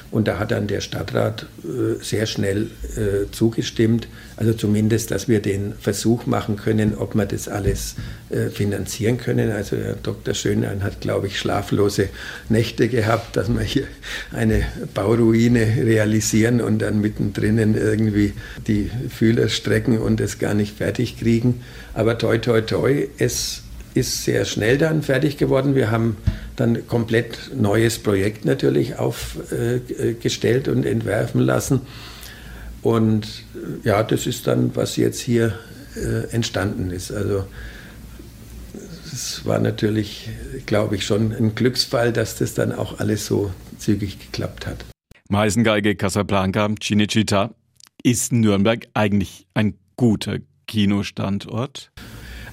Und 0.10 0.28
da 0.28 0.40
hat 0.40 0.52
dann 0.52 0.68
der 0.68 0.82
Stadtrat 0.82 1.48
äh, 1.64 2.02
sehr 2.02 2.26
schnell 2.26 2.68
äh, 2.96 3.30
zugestimmt, 3.32 4.08
also 4.38 4.54
zumindest, 4.54 5.12
dass 5.12 5.28
wir 5.28 5.42
den 5.42 5.74
Versuch 5.74 6.26
machen 6.26 6.56
können, 6.56 6.96
ob 6.96 7.16
wir 7.16 7.26
das 7.26 7.50
alles 7.50 7.96
äh, 8.30 8.50
finanzieren 8.50 9.18
können. 9.18 9.52
Also 9.52 9.76
Herr 9.76 9.96
Dr. 9.96 10.34
Schönein 10.34 10.84
hat, 10.84 11.02
glaube 11.02 11.28
ich, 11.28 11.40
schlaflose 11.40 12.10
Nächte 12.48 12.88
gehabt, 12.88 13.36
dass 13.36 13.50
wir 13.50 13.62
hier 13.62 13.88
eine 14.32 14.64
Bauruine 14.94 15.62
realisieren 15.84 16.62
und 16.62 16.80
dann 16.80 17.02
mittendrin 17.02 17.58
irgendwie 17.76 18.34
die 18.68 18.90
Fühler 19.10 19.50
strecken 19.50 19.98
und 19.98 20.22
es 20.22 20.40
gar 20.40 20.54
nicht 20.54 20.78
fertig 20.78 21.20
kriegen. 21.20 21.62
Aber 21.94 22.18
toi, 22.18 22.38
toi, 22.38 22.62
toi, 22.62 23.08
es 23.18 23.64
ist 23.94 24.24
sehr 24.24 24.46
schnell 24.46 24.78
dann 24.78 25.02
fertig 25.02 25.38
geworden. 25.38 25.76
Wir 25.76 25.92
haben 25.92 26.18
dann 26.56 26.88
komplett 26.88 27.52
neues 27.56 28.00
Projekt 28.00 28.46
natürlich 28.46 28.96
aufgestellt 28.96 30.68
und 30.68 30.86
entwerfen 30.86 31.42
lassen. 31.42 31.82
Und 32.82 33.44
ja, 33.84 34.04
das 34.04 34.28
ist 34.28 34.48
dann, 34.48 34.76
was 34.76 34.96
jetzt 34.96 35.20
hier 35.20 35.54
äh, 35.96 36.32
entstanden 36.34 36.92
ist. 36.92 37.12
Also 37.12 37.46
es 39.12 39.46
war 39.46 39.60
natürlich, 39.60 40.30
glaube 40.66 40.96
ich, 40.96 41.06
schon 41.06 41.32
ein 41.32 41.56
Glücksfall, 41.56 42.14
dass 42.14 42.38
das 42.38 42.54
dann 42.54 42.72
auch 42.72 43.00
alles 43.00 43.26
so 43.26 43.52
zügig 43.78 44.20
geklappt 44.20 44.68
hat. 44.68 44.86
Meisengeige 45.30 45.96
Casablanca, 45.96 46.68
Cinecittà. 46.80 47.54
Ist 48.04 48.32
Nürnberg 48.32 48.88
eigentlich 48.94 49.48
ein 49.54 49.74
guter 49.96 50.38
Kinostandort? 50.68 51.92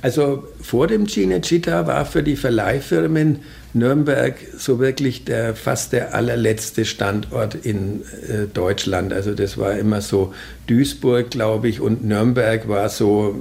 Also 0.04 0.44
vor 0.61 0.87
dem 0.87 1.06
Cinecittà 1.06 1.87
war 1.87 2.04
für 2.04 2.23
die 2.23 2.37
Verleihfirmen 2.37 3.38
Nürnberg 3.73 4.37
so 4.54 4.78
wirklich 4.78 5.25
der 5.25 5.56
fast 5.56 5.94
der 5.94 6.14
allerletzte 6.14 6.84
Standort 6.84 7.54
in 7.54 8.02
äh, 8.02 8.44
Deutschland. 8.52 9.14
Also 9.14 9.32
das 9.32 9.56
war 9.56 9.78
immer 9.78 10.02
so 10.02 10.34
Duisburg, 10.66 11.30
glaube 11.30 11.68
ich, 11.68 11.80
und 11.80 12.04
Nürnberg 12.04 12.68
war 12.68 12.90
so, 12.90 13.34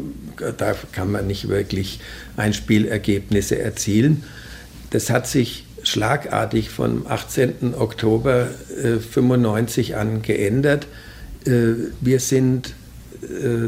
da 0.58 0.74
kann 0.94 1.12
man 1.12 1.28
nicht 1.28 1.50
wirklich 1.50 2.00
Einspielergebnisse 2.38 3.60
erzielen. 3.60 4.24
Das 4.90 5.10
hat 5.10 5.28
sich 5.28 5.66
schlagartig 5.84 6.70
vom 6.70 7.06
18. 7.06 7.76
Oktober 7.78 8.48
äh, 8.82 9.00
95 9.00 9.98
an 9.98 10.22
geändert. 10.22 10.88
Äh, 11.46 11.74
wir 12.00 12.22
sind 12.22 12.74
äh, 13.22 13.68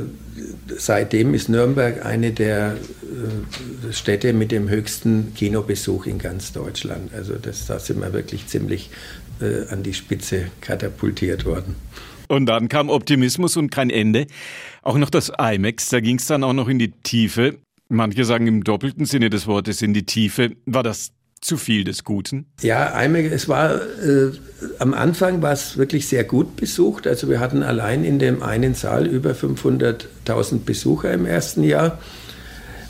seitdem 0.78 1.34
ist 1.34 1.50
Nürnberg 1.50 2.06
eine 2.06 2.32
der 2.32 2.76
äh, 2.76 3.94
Städte 3.94 4.34
mit 4.34 4.52
dem 4.52 4.70
höchsten 4.70 5.34
Kinobesuch 5.34 6.06
in 6.06 6.18
ganz 6.18 6.52
Deutschland. 6.54 7.14
Also 7.14 7.36
das, 7.36 7.68
da 7.68 7.80
sind 7.80 8.00
wir 8.00 8.14
wirklich 8.14 8.48
ziemlich 8.48 8.90
äh, 9.42 9.68
an 9.70 9.84
die 9.84 9.94
Spitze 9.94 10.46
katapultiert 10.62 11.46
worden. 11.46 11.76
Und 12.28 12.48
dann 12.48 12.70
kam 12.70 12.90
Optimismus 12.90 13.56
und 13.56 13.70
kein 13.70 13.90
Ende. 13.90 14.28
Auch 14.82 14.98
noch 14.98 15.10
das 15.10 15.32
IMAX, 15.38 15.90
da 15.90 16.00
ging 16.00 16.18
es 16.18 16.26
dann 16.26 16.44
auch 16.44 16.54
noch 16.54 16.68
in 16.68 16.80
die 16.80 16.92
Tiefe. 16.92 17.58
Manche 17.88 18.26
sagen 18.26 18.48
im 18.48 18.64
doppelten 18.64 19.06
Sinne 19.06 19.30
des 19.30 19.46
Wortes 19.46 19.84
in 19.84 19.94
die 19.94 20.06
Tiefe. 20.06 20.56
War 20.66 20.82
das 20.82 21.12
zu 21.46 21.58
viel 21.58 21.84
des 21.84 22.04
Guten? 22.04 22.46
Ja, 22.62 22.94
einmal, 22.94 23.22
es 23.22 23.48
war 23.48 23.76
äh, 23.76 24.32
am 24.80 24.94
Anfang 24.94 25.42
war 25.42 25.54
es 25.54 25.78
wirklich 25.78 26.08
sehr 26.08 26.24
gut 26.24 26.56
besucht. 26.56 27.08
Also 27.08 27.30
wir 27.30 27.40
hatten 27.40 27.64
allein 27.64 28.04
in 28.04 28.20
dem 28.20 28.42
einen 28.42 28.74
Saal 28.74 29.06
über 29.06 29.32
500.000 29.32 30.66
Besucher 30.66 31.14
im 31.14 31.26
ersten 31.26 31.64
Jahr. 31.64 32.00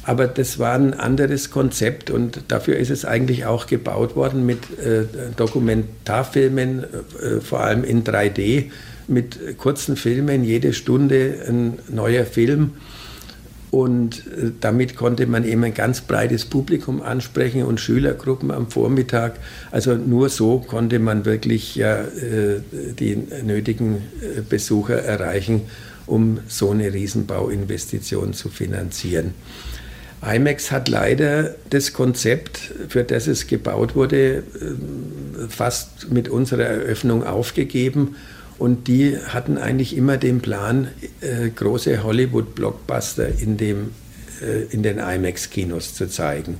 Aber 0.03 0.27
das 0.27 0.59
war 0.59 0.75
ein 0.75 0.93
anderes 0.93 1.49
Konzept 1.49 2.11
und 2.11 2.43
dafür 2.47 2.77
ist 2.77 2.91
es 2.91 3.05
eigentlich 3.05 3.45
auch 3.45 3.65
gebaut 3.65 4.15
worden 4.15 4.45
mit 4.45 4.59
äh, 4.79 5.05
Dokumentarfilmen, 5.35 6.83
äh, 6.83 7.41
vor 7.41 7.61
allem 7.61 7.83
in 7.83 8.03
3D, 8.03 8.69
mit 9.07 9.57
kurzen 9.57 9.97
Filmen, 9.97 10.43
jede 10.43 10.73
Stunde 10.73 11.43
ein 11.47 11.79
neuer 11.89 12.25
Film. 12.25 12.71
Und 13.75 14.19
äh, 14.27 14.51
damit 14.61 14.95
konnte 14.95 15.27
man 15.27 15.43
eben 15.43 15.65
ein 15.65 15.73
ganz 15.73 15.99
breites 15.99 16.45
Publikum 16.45 17.01
ansprechen 17.01 17.63
und 17.63 17.81
Schülergruppen 17.81 18.49
am 18.51 18.71
Vormittag. 18.71 19.33
Also 19.69 19.95
nur 19.95 20.29
so 20.29 20.59
konnte 20.59 20.97
man 20.97 21.25
wirklich 21.25 21.75
ja, 21.75 21.99
äh, 21.99 22.61
die 22.97 23.17
nötigen 23.43 23.97
äh, 23.97 24.39
Besucher 24.47 25.03
erreichen, 25.03 25.63
um 26.05 26.39
so 26.47 26.71
eine 26.71 26.93
Riesenbauinvestition 26.93 28.31
zu 28.31 28.47
finanzieren. 28.47 29.33
IMAX 30.25 30.71
hat 30.71 30.87
leider 30.87 31.55
das 31.69 31.91
Konzept, 31.91 32.71
für 32.87 33.03
das 33.03 33.27
es 33.27 33.45
gebaut 33.45 33.93
wurde, 33.93 34.43
fast 35.49 36.11
mit 36.11 36.29
unserer 36.29 36.63
Eröffnung 36.63 37.25
aufgegeben 37.25 38.15
und 38.57 38.87
die 38.87 39.17
hatten 39.17 39.57
eigentlich 39.57 39.95
immer 39.95 40.17
den 40.17 40.41
Plan, 40.41 40.87
äh, 41.21 41.49
große 41.49 42.03
Hollywood-Blockbuster 42.03 43.27
in, 43.39 43.59
äh, 43.59 43.73
in 44.69 44.83
den 44.83 44.97
IMAX-Kinos 44.97 45.93
zu 45.93 46.07
zeigen. 46.07 46.57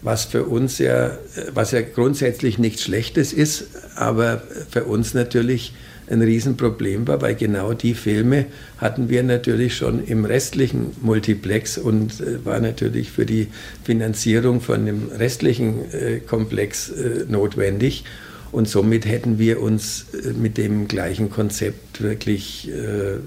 Was 0.00 0.24
für 0.24 0.44
uns 0.44 0.78
ja, 0.78 1.08
äh, 1.08 1.16
was 1.54 1.72
ja 1.72 1.82
grundsätzlich 1.82 2.58
nichts 2.58 2.82
Schlechtes 2.82 3.32
ist, 3.32 3.66
aber 3.94 4.42
für 4.70 4.84
uns 4.84 5.14
natürlich 5.14 5.74
ein 6.10 6.22
Riesenproblem 6.22 7.06
war, 7.06 7.22
weil 7.22 7.34
genau 7.34 7.72
die 7.72 7.94
Filme 7.94 8.46
hatten 8.78 9.08
wir 9.08 9.22
natürlich 9.22 9.76
schon 9.76 10.04
im 10.04 10.24
restlichen 10.24 10.92
Multiplex 11.00 11.78
und 11.78 12.20
äh, 12.20 12.44
war 12.44 12.60
natürlich 12.60 13.10
für 13.10 13.26
die 13.26 13.48
Finanzierung 13.84 14.60
von 14.60 14.86
dem 14.86 15.08
restlichen 15.16 15.92
äh, 15.92 16.20
Komplex 16.20 16.90
äh, 16.90 17.24
notwendig. 17.28 18.04
Und 18.52 18.68
somit 18.68 19.06
hätten 19.06 19.38
wir 19.38 19.60
uns 19.60 20.06
äh, 20.12 20.28
mit 20.34 20.58
dem 20.58 20.86
gleichen 20.86 21.30
Konzept 21.30 22.02
wirklich 22.02 22.70
äh, 22.70 23.18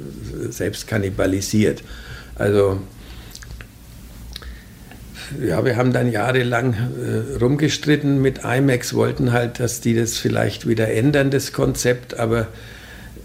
selbst 0.51 0.87
kannibalisiert. 0.87 1.83
Also 2.35 2.79
ja, 5.43 5.65
wir 5.65 5.75
haben 5.75 5.91
dann 5.91 6.11
jahrelang 6.11 6.73
äh, 6.73 7.37
rumgestritten. 7.37 8.21
Mit 8.21 8.41
IMAX, 8.43 8.93
wollten 8.93 9.33
halt, 9.33 9.59
dass 9.59 9.81
die 9.81 9.95
das 9.95 10.17
vielleicht 10.17 10.67
wieder 10.67 10.91
ändern, 10.91 11.31
das 11.31 11.51
Konzept, 11.51 12.19
aber 12.19 12.47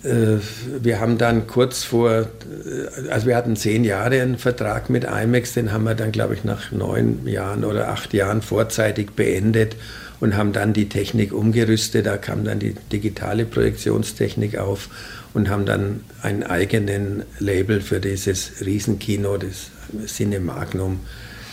äh, 0.03 0.39
wir 0.81 1.01
haben 1.01 1.19
dann 1.19 1.47
kurz 1.47 1.85
vor, 1.85 2.11
äh, 2.11 2.27
also 3.11 3.27
wir 3.27 3.37
hatten 3.37 3.57
zehn 3.57 3.85
Jahre 3.85 4.23
einen 4.23 4.39
Vertrag 4.39 4.89
mit 4.89 5.05
IMAX, 5.05 5.53
den 5.53 5.73
haben 5.73 5.85
wir 5.85 5.95
dann, 5.95 6.13
glaube 6.13 6.35
ich, 6.35 6.45
nach 6.45 6.73
neun 6.73 7.27
Jahren 7.27 7.65
oder 7.65 7.89
acht 7.89 8.15
Jahren 8.15 8.41
vorzeitig 8.41 9.11
beendet 9.11 9.77
und 10.21 10.37
haben 10.37 10.53
dann 10.53 10.73
die 10.73 10.89
Technik 10.89 11.33
umgerüstet. 11.33 12.07
Da 12.07 12.17
kam 12.17 12.45
dann 12.45 12.61
die 12.61 12.75
digitale 12.93 13.47
Projektionstechnik 13.47 14.59
auf 14.59 14.89
und 15.35 15.49
haben 15.49 15.67
dann 15.67 16.01
einen 16.23 16.43
eigenen 16.43 17.23
Label 17.39 17.81
für 17.81 18.01
dieses 18.01 18.65
Riesenkino, 18.65 19.37
das 19.39 19.71
Cinemagnum, 20.07 20.99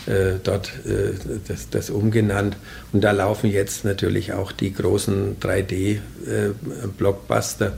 äh, 0.06 0.32
dort 0.42 0.72
äh, 0.86 1.12
das, 1.46 1.70
das, 1.70 1.90
umgenannt. 1.90 2.56
Und 2.92 3.02
da 3.02 3.12
laufen 3.12 3.48
jetzt 3.50 3.84
natürlich 3.84 4.32
auch 4.32 4.50
die 4.52 4.72
großen 4.72 5.38
3D-Blockbuster. 5.40 7.66
Äh, 7.66 7.72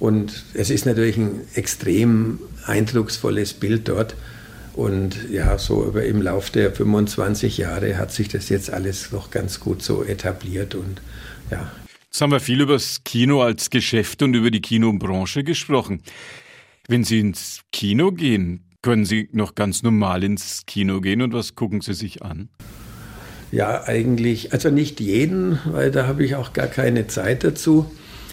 und 0.00 0.44
es 0.54 0.70
ist 0.70 0.86
natürlich 0.86 1.16
ein 1.16 1.42
extrem 1.54 2.40
eindrucksvolles 2.66 3.52
Bild 3.54 3.88
dort. 3.88 4.16
Und 4.74 5.30
ja, 5.30 5.56
so 5.56 5.84
über 5.84 6.04
im 6.04 6.20
Laufe 6.20 6.52
der 6.52 6.72
25 6.72 7.58
Jahre 7.58 7.96
hat 7.96 8.12
sich 8.12 8.28
das 8.28 8.48
jetzt 8.48 8.70
alles 8.70 9.12
noch 9.12 9.30
ganz 9.30 9.60
gut 9.60 9.82
so 9.82 10.02
etabliert 10.02 10.74
und 10.74 11.00
ja. 11.50 11.70
Jetzt 12.06 12.20
haben 12.20 12.32
wir 12.32 12.40
viel 12.40 12.60
über 12.60 12.74
das 12.74 13.02
Kino 13.04 13.42
als 13.42 13.70
Geschäft 13.70 14.22
und 14.22 14.34
über 14.34 14.50
die 14.50 14.60
Kinobranche 14.60 15.44
gesprochen. 15.44 16.02
Wenn 16.88 17.04
Sie 17.04 17.20
ins 17.20 17.62
Kino 17.72 18.12
gehen, 18.12 18.64
können 18.82 19.04
Sie 19.04 19.28
noch 19.32 19.54
ganz 19.54 19.82
normal 19.82 20.22
ins 20.24 20.66
Kino 20.66 21.00
gehen 21.00 21.22
und 21.22 21.32
was 21.32 21.54
gucken 21.54 21.80
Sie 21.80 21.94
sich 21.94 22.22
an? 22.22 22.48
Ja, 23.52 23.84
eigentlich, 23.84 24.52
also 24.52 24.70
nicht 24.70 25.00
jeden, 25.00 25.60
weil 25.64 25.90
da 25.92 26.06
habe 26.06 26.24
ich 26.24 26.34
auch 26.34 26.52
gar 26.52 26.66
keine 26.66 27.06
Zeit 27.06 27.44
dazu. 27.44 27.90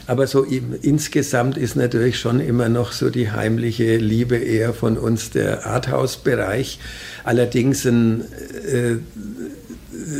Aber 0.07 0.27
so 0.27 0.43
insgesamt 0.43 1.57
ist 1.57 1.75
natürlich 1.75 2.19
schon 2.19 2.39
immer 2.39 2.69
noch 2.69 2.91
so 2.91 3.09
die 3.09 3.31
heimliche 3.31 3.97
Liebe 3.97 4.35
eher 4.37 4.73
von 4.73 4.97
uns 4.97 5.29
der 5.29 5.65
Arthouse-Bereich. 5.65 6.79
Allerdings 7.23 7.85
ein 7.85 8.21
äh, 8.21 8.97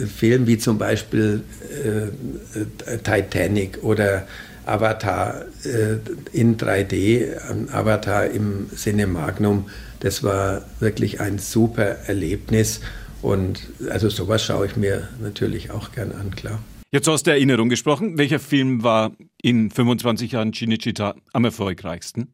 Film 0.08 0.48
wie 0.48 0.58
zum 0.58 0.78
Beispiel 0.78 1.44
äh, 1.84 2.98
Titanic 2.98 3.84
oder 3.84 4.28
Avatar 4.66 5.46
äh, 5.64 5.98
in 6.32 6.58
3D, 6.58 7.72
Avatar 7.72 8.28
im 8.28 8.70
Cinemagnum, 8.76 9.70
das 10.00 10.24
war 10.24 10.64
wirklich 10.80 11.20
ein 11.20 11.40
super 11.40 11.84
Erlebnis. 12.08 12.82
Und 13.22 13.60
also 13.90 14.10
sowas 14.10 14.44
schaue 14.44 14.66
ich 14.66 14.76
mir 14.76 15.08
natürlich 15.22 15.72
auch 15.72 15.92
gern 15.92 16.12
an, 16.12 16.36
klar. 16.36 16.60
Jetzt 16.94 17.08
aus 17.08 17.24
der 17.24 17.36
Erinnerung 17.36 17.70
gesprochen, 17.70 18.18
welcher 18.18 18.40
Film 18.40 18.84
war 18.84 19.14
in 19.42 19.72
25 19.72 20.34
Jahren 20.34 20.52
Cinecittà 20.52 21.14
am 21.32 21.46
erfolgreichsten? 21.46 22.28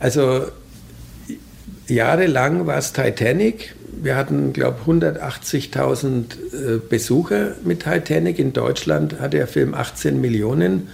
Also 0.00 0.48
jahrelang 1.86 2.66
war 2.66 2.76
es 2.76 2.92
Titanic. 2.92 3.74
Wir 4.02 4.16
hatten, 4.16 4.52
glaube 4.52 4.80
ich, 4.82 4.92
180.000 4.92 6.80
Besucher 6.90 7.52
mit 7.64 7.84
Titanic. 7.84 8.38
In 8.38 8.52
Deutschland 8.52 9.18
hat 9.18 9.32
der 9.32 9.46
Film 9.46 9.72
18 9.72 10.20
Millionen 10.20 10.88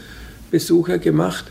Besucher 0.52 0.98
gemacht. 0.98 1.50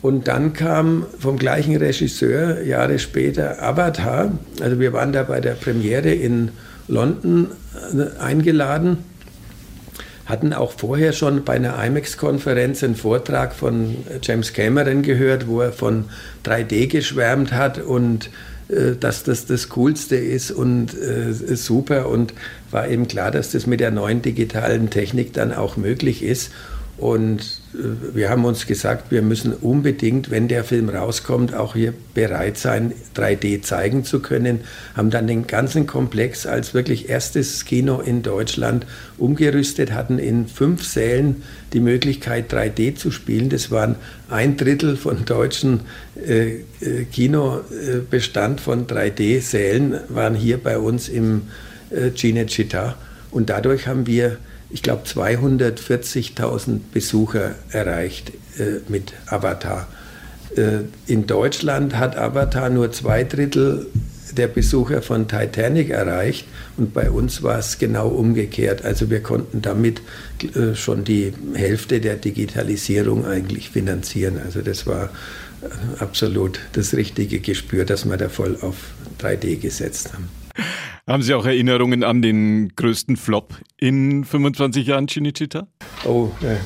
Und 0.00 0.26
dann 0.26 0.54
kam 0.54 1.04
vom 1.18 1.36
gleichen 1.36 1.76
Regisseur 1.76 2.62
Jahre 2.62 2.98
später 2.98 3.62
Avatar. 3.62 4.32
Also 4.62 4.80
wir 4.80 4.94
waren 4.94 5.12
da 5.12 5.24
bei 5.24 5.42
der 5.42 5.52
Premiere 5.52 6.14
in 6.14 6.50
London 6.88 7.48
äh, 7.92 8.18
eingeladen 8.22 9.04
hatten 10.26 10.52
auch 10.52 10.72
vorher 10.72 11.12
schon 11.12 11.44
bei 11.44 11.54
einer 11.54 11.82
IMAX-Konferenz 11.84 12.82
einen 12.82 12.96
Vortrag 12.96 13.54
von 13.54 13.96
James 14.22 14.52
Cameron 14.52 15.02
gehört, 15.02 15.46
wo 15.46 15.60
er 15.60 15.72
von 15.72 16.06
3D 16.44 16.86
geschwärmt 16.86 17.52
hat 17.52 17.78
und 17.78 18.30
äh, 18.68 18.96
dass 18.98 19.24
das 19.24 19.46
das 19.46 19.68
Coolste 19.68 20.16
ist 20.16 20.50
und 20.50 20.94
äh, 20.94 21.32
super 21.32 22.08
und 22.08 22.32
war 22.70 22.88
eben 22.88 23.06
klar, 23.06 23.30
dass 23.30 23.52
das 23.52 23.66
mit 23.66 23.80
der 23.80 23.90
neuen 23.90 24.22
digitalen 24.22 24.90
Technik 24.90 25.34
dann 25.34 25.52
auch 25.52 25.76
möglich 25.76 26.22
ist. 26.22 26.50
Und 27.04 27.60
äh, 27.74 28.14
wir 28.16 28.30
haben 28.30 28.46
uns 28.46 28.66
gesagt, 28.66 29.10
wir 29.10 29.20
müssen 29.20 29.52
unbedingt, 29.52 30.30
wenn 30.30 30.48
der 30.48 30.64
Film 30.64 30.88
rauskommt, 30.88 31.52
auch 31.52 31.74
hier 31.74 31.92
bereit 32.14 32.56
sein, 32.56 32.94
3D 33.14 33.60
zeigen 33.60 34.04
zu 34.04 34.20
können. 34.20 34.60
Haben 34.96 35.10
dann 35.10 35.26
den 35.26 35.46
ganzen 35.46 35.86
Komplex 35.86 36.46
als 36.46 36.72
wirklich 36.72 37.10
erstes 37.10 37.66
Kino 37.66 38.00
in 38.00 38.22
Deutschland 38.22 38.86
umgerüstet, 39.18 39.92
hatten 39.92 40.18
in 40.18 40.48
fünf 40.48 40.82
Sälen 40.82 41.42
die 41.74 41.80
Möglichkeit, 41.80 42.50
3D 42.50 42.94
zu 42.94 43.10
spielen. 43.10 43.50
Das 43.50 43.70
waren 43.70 43.96
ein 44.30 44.56
Drittel 44.56 44.96
von 44.96 45.26
deutschen 45.26 45.80
äh, 46.26 46.60
äh 46.80 47.04
Kinobestand 47.12 48.62
von 48.62 48.86
3D-Sälen, 48.86 50.00
waren 50.08 50.34
hier 50.34 50.56
bei 50.56 50.78
uns 50.78 51.10
im 51.10 51.42
äh, 51.90 52.12
Cinecittà. 52.16 52.94
Und 53.30 53.50
dadurch 53.50 53.88
haben 53.88 54.06
wir 54.06 54.38
ich 54.74 54.82
glaube, 54.82 55.04
240.000 55.06 56.80
Besucher 56.92 57.54
erreicht 57.70 58.32
äh, 58.58 58.80
mit 58.88 59.12
Avatar. 59.26 59.86
Äh, 60.56 60.80
in 61.06 61.28
Deutschland 61.28 61.96
hat 61.96 62.16
Avatar 62.16 62.70
nur 62.70 62.90
zwei 62.90 63.22
Drittel 63.22 63.86
der 64.36 64.48
Besucher 64.48 65.00
von 65.00 65.28
Titanic 65.28 65.90
erreicht 65.90 66.48
und 66.76 66.92
bei 66.92 67.08
uns 67.08 67.44
war 67.44 67.60
es 67.60 67.78
genau 67.78 68.08
umgekehrt. 68.08 68.84
Also 68.84 69.10
wir 69.10 69.22
konnten 69.22 69.62
damit 69.62 70.02
äh, 70.56 70.74
schon 70.74 71.04
die 71.04 71.32
Hälfte 71.54 72.00
der 72.00 72.16
Digitalisierung 72.16 73.24
eigentlich 73.24 73.70
finanzieren. 73.70 74.40
Also 74.44 74.60
das 74.60 74.88
war 74.88 75.04
äh, 75.62 76.02
absolut 76.02 76.58
das 76.72 76.94
richtige 76.94 77.38
Gespür, 77.38 77.84
dass 77.84 78.06
wir 78.06 78.16
da 78.16 78.28
voll 78.28 78.58
auf 78.60 78.74
3D 79.20 79.54
gesetzt 79.60 80.14
haben. 80.14 80.28
Haben 81.06 81.22
Sie 81.22 81.34
auch 81.34 81.46
Erinnerungen 81.46 82.02
an 82.04 82.22
den 82.22 82.72
größten 82.76 83.16
Flop 83.16 83.54
in 83.78 84.24
25 84.24 84.86
Jahren 84.86 85.06
Cinecittà? 85.06 85.66
Oh, 86.04 86.30
äh, 86.42 86.56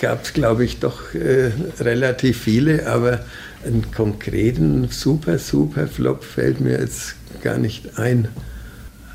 gab 0.00 0.24
es, 0.24 0.32
glaube 0.32 0.64
ich, 0.64 0.78
doch 0.80 1.14
äh, 1.14 1.52
relativ 1.80 2.38
viele, 2.38 2.86
aber 2.86 3.24
einen 3.64 3.90
konkreten 3.92 4.88
super, 4.90 5.38
super 5.38 5.86
Flop 5.86 6.24
fällt 6.24 6.60
mir 6.60 6.80
jetzt 6.80 7.16
gar 7.42 7.58
nicht 7.58 7.98
ein. 7.98 8.28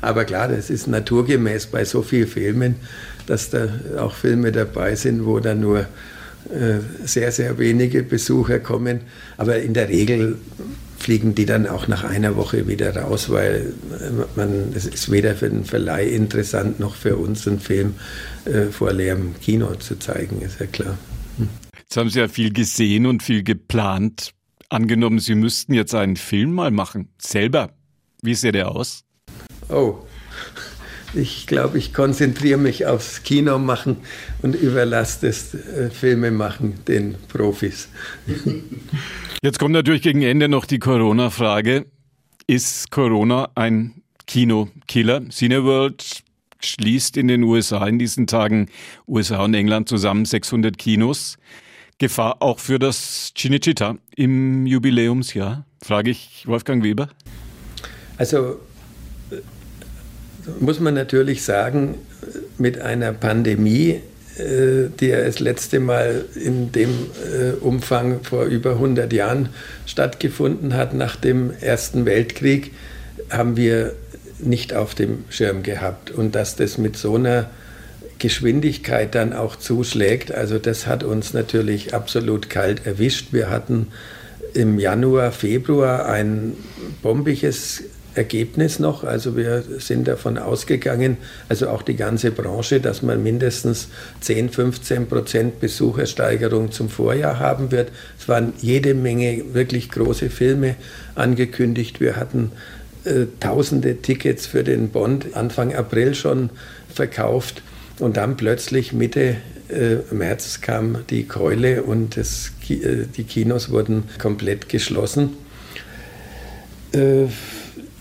Aber 0.00 0.24
klar, 0.24 0.48
das 0.48 0.70
ist 0.70 0.86
naturgemäß 0.86 1.66
bei 1.66 1.84
so 1.84 2.02
vielen 2.02 2.28
Filmen, 2.28 2.76
dass 3.26 3.50
da 3.50 3.68
auch 3.98 4.14
Filme 4.14 4.52
dabei 4.52 4.94
sind, 4.94 5.26
wo 5.26 5.40
dann 5.40 5.60
nur 5.60 5.80
äh, 5.80 6.78
sehr, 7.04 7.32
sehr 7.32 7.58
wenige 7.58 8.04
Besucher 8.04 8.60
kommen. 8.60 9.00
Aber 9.36 9.58
in 9.58 9.74
der 9.74 9.88
Regel 9.88 10.38
fliegen 11.06 11.36
die 11.36 11.46
dann 11.46 11.68
auch 11.68 11.86
nach 11.86 12.02
einer 12.02 12.34
Woche 12.34 12.66
wieder 12.66 12.96
raus, 12.96 13.30
weil 13.30 13.74
man, 14.34 14.72
es 14.74 14.86
ist 14.86 15.08
weder 15.08 15.36
für 15.36 15.48
den 15.48 15.64
Verleih 15.64 16.08
interessant 16.08 16.80
noch 16.80 16.96
für 16.96 17.14
uns 17.16 17.46
einen 17.46 17.60
Film 17.60 17.94
äh, 18.44 18.72
vor 18.72 18.92
leerem 18.92 19.38
Kino 19.40 19.72
zu 19.76 20.00
zeigen, 20.00 20.42
ist 20.42 20.58
ja 20.58 20.66
klar. 20.66 20.98
Hm. 21.38 21.48
Jetzt 21.78 21.96
haben 21.96 22.10
Sie 22.10 22.18
ja 22.18 22.26
viel 22.26 22.52
gesehen 22.52 23.06
und 23.06 23.22
viel 23.22 23.44
geplant. 23.44 24.32
Angenommen, 24.68 25.20
Sie 25.20 25.36
müssten 25.36 25.74
jetzt 25.74 25.94
einen 25.94 26.16
Film 26.16 26.52
mal 26.52 26.72
machen, 26.72 27.08
selber. 27.18 27.70
Wie 28.20 28.34
sieht 28.34 28.56
der 28.56 28.72
aus? 28.72 29.04
Oh, 29.68 29.98
ich 31.16 31.46
glaube, 31.46 31.78
ich 31.78 31.92
konzentriere 31.94 32.58
mich 32.58 32.86
aufs 32.86 33.22
Kino 33.22 33.58
machen 33.58 33.98
und 34.42 34.54
überlasse 34.54 35.26
das 35.26 35.54
äh, 35.54 35.90
Filme 35.90 36.30
machen 36.30 36.74
den 36.86 37.16
Profis. 37.28 37.88
Jetzt 39.42 39.58
kommt 39.58 39.72
natürlich 39.72 40.02
gegen 40.02 40.22
Ende 40.22 40.48
noch 40.48 40.64
die 40.64 40.78
Corona-Frage. 40.78 41.86
Ist 42.46 42.90
Corona 42.90 43.48
ein 43.54 44.02
Kinokiller? 44.26 45.28
Cineworld 45.30 46.22
schließt 46.60 47.16
in 47.16 47.28
den 47.28 47.42
USA 47.42 47.86
in 47.86 47.98
diesen 47.98 48.26
Tagen 48.26 48.68
USA 49.06 49.44
und 49.44 49.54
England 49.54 49.88
zusammen 49.88 50.24
600 50.24 50.76
Kinos. 50.78 51.36
Gefahr 51.98 52.36
auch 52.40 52.58
für 52.58 52.78
das 52.78 53.32
Cinecittà 53.34 53.96
im 54.16 54.66
Jubiläumsjahr? 54.66 55.64
Frage 55.82 56.10
ich 56.10 56.44
Wolfgang 56.46 56.84
Weber. 56.84 57.08
Also 58.18 58.58
muss 60.60 60.80
man 60.80 60.94
natürlich 60.94 61.42
sagen, 61.42 61.96
mit 62.58 62.80
einer 62.80 63.12
Pandemie, 63.12 64.00
äh, 64.38 64.88
die 65.00 65.06
ja 65.06 65.24
das 65.24 65.40
letzte 65.40 65.80
Mal 65.80 66.24
in 66.34 66.72
dem 66.72 66.90
äh, 66.90 67.52
Umfang 67.60 68.22
vor 68.22 68.44
über 68.44 68.72
100 68.72 69.12
Jahren 69.12 69.50
stattgefunden 69.86 70.74
hat, 70.74 70.94
nach 70.94 71.16
dem 71.16 71.52
Ersten 71.60 72.06
Weltkrieg, 72.06 72.72
haben 73.30 73.56
wir 73.56 73.94
nicht 74.38 74.74
auf 74.74 74.94
dem 74.94 75.24
Schirm 75.30 75.62
gehabt. 75.62 76.10
Und 76.10 76.34
dass 76.34 76.56
das 76.56 76.78
mit 76.78 76.96
so 76.96 77.14
einer 77.14 77.50
Geschwindigkeit 78.18 79.14
dann 79.14 79.32
auch 79.32 79.56
zuschlägt, 79.56 80.32
also 80.32 80.58
das 80.58 80.86
hat 80.86 81.02
uns 81.02 81.34
natürlich 81.34 81.94
absolut 81.94 82.48
kalt 82.50 82.86
erwischt. 82.86 83.32
Wir 83.32 83.50
hatten 83.50 83.88
im 84.54 84.78
Januar, 84.78 85.32
Februar 85.32 86.06
ein 86.06 86.54
bombiges 87.02 87.84
Ergebnis 88.16 88.78
noch. 88.78 89.04
Also 89.04 89.36
wir 89.36 89.62
sind 89.78 90.08
davon 90.08 90.38
ausgegangen, 90.38 91.18
also 91.48 91.68
auch 91.68 91.82
die 91.82 91.96
ganze 91.96 92.30
Branche, 92.30 92.80
dass 92.80 93.02
man 93.02 93.22
mindestens 93.22 93.88
10, 94.20 94.50
15 94.50 95.06
Prozent 95.06 95.60
Besuchersteigerung 95.60 96.72
zum 96.72 96.88
Vorjahr 96.88 97.38
haben 97.38 97.70
wird. 97.70 97.90
Es 98.18 98.28
waren 98.28 98.52
jede 98.60 98.94
Menge 98.94 99.42
wirklich 99.52 99.90
große 99.90 100.30
Filme 100.30 100.76
angekündigt. 101.14 102.00
Wir 102.00 102.16
hatten 102.16 102.52
äh, 103.04 103.26
tausende 103.40 103.96
Tickets 104.02 104.46
für 104.46 104.64
den 104.64 104.88
Bond 104.88 105.36
Anfang 105.36 105.74
April 105.74 106.14
schon 106.14 106.50
verkauft. 106.92 107.62
Und 107.98 108.16
dann 108.16 108.36
plötzlich 108.36 108.92
Mitte 108.92 109.36
äh, 109.68 110.14
März 110.14 110.60
kam 110.60 110.98
die 111.10 111.24
Keule 111.24 111.82
und 111.82 112.16
das, 112.16 112.52
äh, 112.68 113.06
die 113.16 113.24
Kinos 113.24 113.70
wurden 113.70 114.04
komplett 114.18 114.68
geschlossen. 114.68 115.30
Äh, 116.92 117.26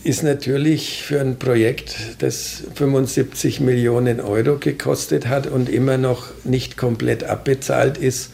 ist 0.05 0.21
natürlich 0.21 1.01
für 1.01 1.19
ein 1.19 1.39
Projekt, 1.39 1.95
das 2.19 2.61
75 2.75 3.59
Millionen 3.59 4.21
Euro 4.21 4.57
gekostet 4.59 5.27
hat 5.27 5.47
und 5.47 5.67
immer 5.67 5.97
noch 5.97 6.27
nicht 6.43 6.77
komplett 6.77 7.23
abbezahlt 7.23 7.97
ist, 7.97 8.29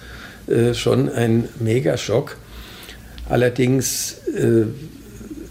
äh, 0.48 0.74
schon 0.74 1.08
ein 1.08 1.48
Megaschock. 1.62 2.36
Allerdings, 3.30 4.18
äh, 4.36 4.66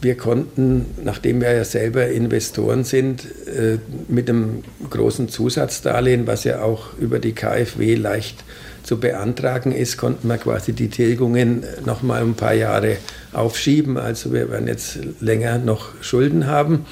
wir 0.02 0.14
konnten, 0.18 0.85
nachdem 1.02 1.40
wir 1.40 1.52
ja 1.52 1.64
selber 1.64 2.09
Investoren 2.09 2.85
sind, 2.85 3.24
äh, 3.46 3.78
mit 4.09 4.28
einem 4.28 4.62
großen 4.90 5.30
Zusatzdarlehen, 5.30 6.26
was 6.26 6.44
ja 6.44 6.61
auch 6.61 6.98
über 6.98 7.18
die 7.18 7.33
KfW 7.33 7.94
leicht 7.94 8.44
zu 8.83 8.99
beantragen 8.99 9.73
ist, 9.73 9.97
konnten 9.97 10.29
wir 10.29 10.38
quasi 10.38 10.73
die 10.73 10.88
Tilgungen 10.88 11.64
noch 11.85 12.03
mal 12.03 12.23
ein 12.23 12.35
paar 12.35 12.55
Jahre 12.55 12.97
aufschieben. 13.33 13.97
Also 13.97 14.33
wir 14.33 14.51
werden 14.51 14.66
jetzt 14.66 14.99
länger 15.21 15.59
noch 15.59 15.90
Schulden 16.03 16.47
haben. 16.47 16.87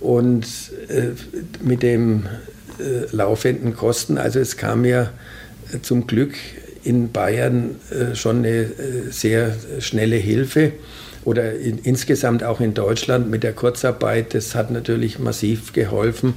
Und 0.00 0.46
äh, 0.88 1.10
mit 1.62 1.82
dem 1.82 2.26
äh, 2.78 3.14
laufenden 3.14 3.76
Kosten, 3.76 4.18
also 4.18 4.40
es 4.40 4.56
kam 4.56 4.84
ja 4.84 5.10
äh, 5.72 5.80
zum 5.80 6.06
Glück 6.06 6.34
in 6.84 7.12
Bayern 7.12 7.76
äh, 7.90 8.14
schon 8.16 8.38
eine 8.38 8.62
äh, 8.62 9.10
sehr 9.10 9.54
schnelle 9.78 10.16
Hilfe 10.16 10.72
oder 11.24 11.54
in, 11.54 11.78
insgesamt 11.78 12.42
auch 12.42 12.60
in 12.60 12.74
Deutschland 12.74 13.30
mit 13.30 13.42
der 13.44 13.52
Kurzarbeit. 13.52 14.34
Das 14.34 14.54
hat 14.54 14.70
natürlich 14.70 15.18
massiv 15.18 15.72
geholfen. 15.72 16.34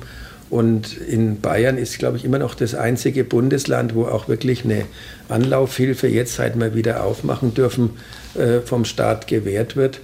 Und 0.50 0.96
in 0.98 1.42
Bayern 1.42 1.78
ist, 1.78 1.98
glaube 1.98 2.18
ich, 2.18 2.26
immer 2.26 2.38
noch 2.38 2.54
das 2.54 2.76
einzige 2.76 3.24
Bundesland, 3.24 3.96
wo 3.96 4.06
auch 4.06 4.28
wirklich 4.28 4.64
eine 4.64 4.86
Anlaufhilfe 5.28 6.08
jetzt 6.08 6.36
seit 6.36 6.60
wir 6.60 6.76
wieder 6.76 7.04
aufmachen 7.04 7.54
dürfen, 7.54 7.92
äh, 8.36 8.60
vom 8.62 8.86
Staat 8.86 9.28
gewährt 9.28 9.76
wird. 9.76 10.02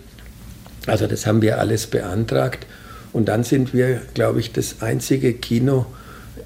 Also 0.88 1.06
das 1.06 1.27
haben 1.27 1.41
wir 1.41 1.60
alles 1.60 1.88
beantragt. 1.88 2.65
Und 3.13 3.27
dann 3.27 3.43
sind 3.43 3.73
wir, 3.73 4.01
glaube 4.13 4.39
ich, 4.39 4.51
das 4.51 4.82
einzige 4.82 5.34
Kino 5.34 5.86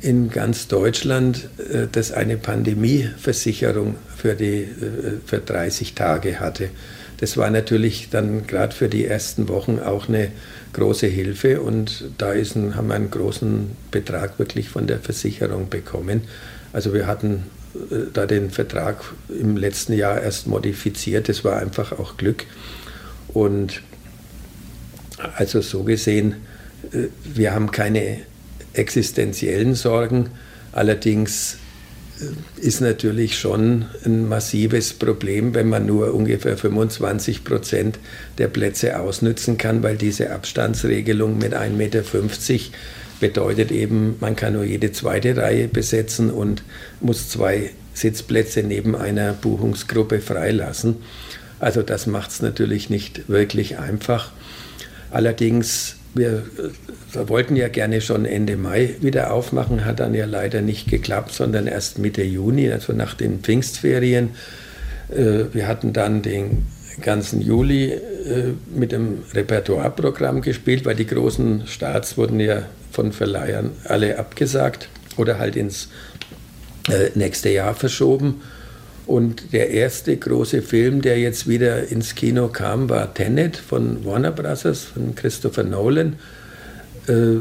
in 0.01 0.29
ganz 0.29 0.67
Deutschland, 0.67 1.47
äh, 1.57 1.87
das 1.91 2.11
eine 2.11 2.37
Pandemieversicherung 2.37 3.95
für, 4.15 4.35
die, 4.35 4.63
äh, 4.63 5.19
für 5.25 5.39
30 5.39 5.93
Tage 5.93 6.39
hatte. 6.39 6.69
Das 7.17 7.37
war 7.37 7.49
natürlich 7.49 8.09
dann 8.09 8.45
gerade 8.45 8.75
für 8.75 8.89
die 8.89 9.05
ersten 9.05 9.47
Wochen 9.47 9.79
auch 9.79 10.09
eine 10.09 10.31
große 10.75 11.07
Hilfe 11.07 11.61
und 11.61 12.11
da 12.17 12.33
ist 12.33 12.55
ein, 12.55 12.75
haben 12.75 12.89
wir 12.89 12.95
einen 12.95 13.09
großen 13.09 13.71
Betrag 13.91 14.37
wirklich 14.37 14.69
von 14.69 14.87
der 14.87 14.99
Versicherung 14.99 15.69
bekommen. 15.69 16.21
Also 16.73 16.93
wir 16.93 17.07
hatten 17.07 17.45
äh, 17.73 18.11
da 18.13 18.25
den 18.25 18.51
Vertrag 18.51 18.97
im 19.29 19.55
letzten 19.55 19.93
Jahr 19.93 20.21
erst 20.21 20.47
modifiziert. 20.47 21.29
Das 21.29 21.43
war 21.43 21.57
einfach 21.57 21.93
auch 21.93 22.17
Glück. 22.17 22.45
Und 23.29 23.81
also 25.35 25.61
so 25.61 25.83
gesehen, 25.83 26.35
äh, 26.91 27.07
wir 27.23 27.53
haben 27.53 27.71
keine 27.71 28.19
existenziellen 28.73 29.75
Sorgen. 29.75 30.29
Allerdings 30.73 31.57
ist 32.57 32.81
natürlich 32.81 33.37
schon 33.37 33.85
ein 34.05 34.27
massives 34.27 34.93
Problem, 34.93 35.53
wenn 35.53 35.67
man 35.67 35.85
nur 35.85 36.13
ungefähr 36.13 36.57
25 36.57 37.43
Prozent 37.43 37.99
der 38.37 38.47
Plätze 38.47 38.99
ausnützen 38.99 39.57
kann, 39.57 39.83
weil 39.83 39.97
diese 39.97 40.31
Abstandsregelung 40.31 41.37
mit 41.37 41.53
1,50 41.53 41.71
Meter 41.71 42.03
bedeutet 43.19 43.71
eben, 43.71 44.15
man 44.19 44.35
kann 44.35 44.53
nur 44.53 44.63
jede 44.63 44.91
zweite 44.91 45.35
Reihe 45.37 45.67
besetzen 45.67 46.29
und 46.29 46.63
muss 47.01 47.29
zwei 47.29 47.71
Sitzplätze 47.93 48.63
neben 48.63 48.95
einer 48.95 49.33
Buchungsgruppe 49.33 50.19
freilassen. 50.19 50.97
Also 51.59 51.81
das 51.81 52.07
macht 52.07 52.31
es 52.31 52.41
natürlich 52.41 52.89
nicht 52.89 53.29
wirklich 53.29 53.77
einfach. 53.77 54.31
Allerdings 55.11 55.95
wir 56.15 56.43
wir 57.15 57.29
wollten 57.29 57.55
ja 57.55 57.67
gerne 57.67 58.01
schon 58.01 58.25
Ende 58.25 58.57
Mai 58.57 58.95
wieder 58.99 59.31
aufmachen, 59.31 59.85
hat 59.85 59.99
dann 59.99 60.13
ja 60.13 60.25
leider 60.25 60.61
nicht 60.61 60.89
geklappt, 60.89 61.31
sondern 61.31 61.67
erst 61.67 61.97
Mitte 61.97 62.23
Juni, 62.23 62.71
also 62.71 62.93
nach 62.93 63.13
den 63.13 63.39
Pfingstferien. 63.39 64.31
Äh, 65.09 65.45
wir 65.53 65.67
hatten 65.67 65.93
dann 65.93 66.21
den 66.21 66.67
ganzen 67.01 67.41
Juli 67.41 67.91
äh, 67.91 68.53
mit 68.73 68.91
dem 68.91 69.19
Repertoireprogramm 69.33 70.41
gespielt, 70.41 70.85
weil 70.85 70.95
die 70.95 71.07
großen 71.07 71.67
Starts 71.67 72.17
wurden 72.17 72.39
ja 72.39 72.63
von 72.91 73.11
Verleihern 73.11 73.71
alle 73.85 74.17
abgesagt 74.19 74.89
oder 75.17 75.39
halt 75.39 75.55
ins 75.55 75.89
äh, 76.89 77.09
nächste 77.15 77.49
Jahr 77.49 77.75
verschoben. 77.75 78.41
Und 79.05 79.53
der 79.53 79.69
erste 79.69 80.17
große 80.17 80.61
Film, 80.61 81.01
der 81.01 81.19
jetzt 81.19 81.47
wieder 81.47 81.87
ins 81.89 82.15
Kino 82.15 82.47
kam, 82.47 82.89
war 82.89 83.13
Tenet 83.13 83.57
von 83.57 84.03
Warner 84.03 84.31
Bros., 84.31 84.63
von 84.63 85.13
Christopher 85.15 85.63
Nolan. 85.63 86.15
Äh, 87.07 87.37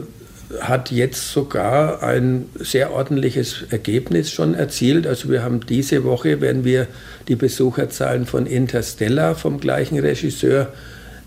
hat 0.61 0.91
jetzt 0.91 1.33
sogar 1.33 2.03
ein 2.03 2.47
sehr 2.59 2.93
ordentliches 2.93 3.65
Ergebnis 3.71 4.31
schon 4.31 4.55
erzielt. 4.55 5.07
Also 5.07 5.31
wir 5.31 5.43
haben 5.43 5.61
diese 5.67 6.05
Woche, 6.05 6.41
werden 6.41 6.65
wir 6.65 6.87
die 7.29 7.37
Besucherzahlen 7.37 8.27
von 8.27 8.47
Interstellar 8.47 9.35
vom 9.35 9.59
gleichen 9.59 9.99
Regisseur 9.99 10.73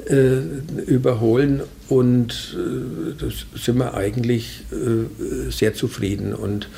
äh, 0.07 0.37
überholen 0.85 1.61
und 1.89 2.55
äh, 2.55 3.13
da 3.19 3.25
sind 3.57 3.77
wir 3.77 3.93
eigentlich 3.95 4.63
äh, 4.71 5.51
sehr 5.51 5.73
zufrieden. 5.73 6.33
Und 6.33 6.69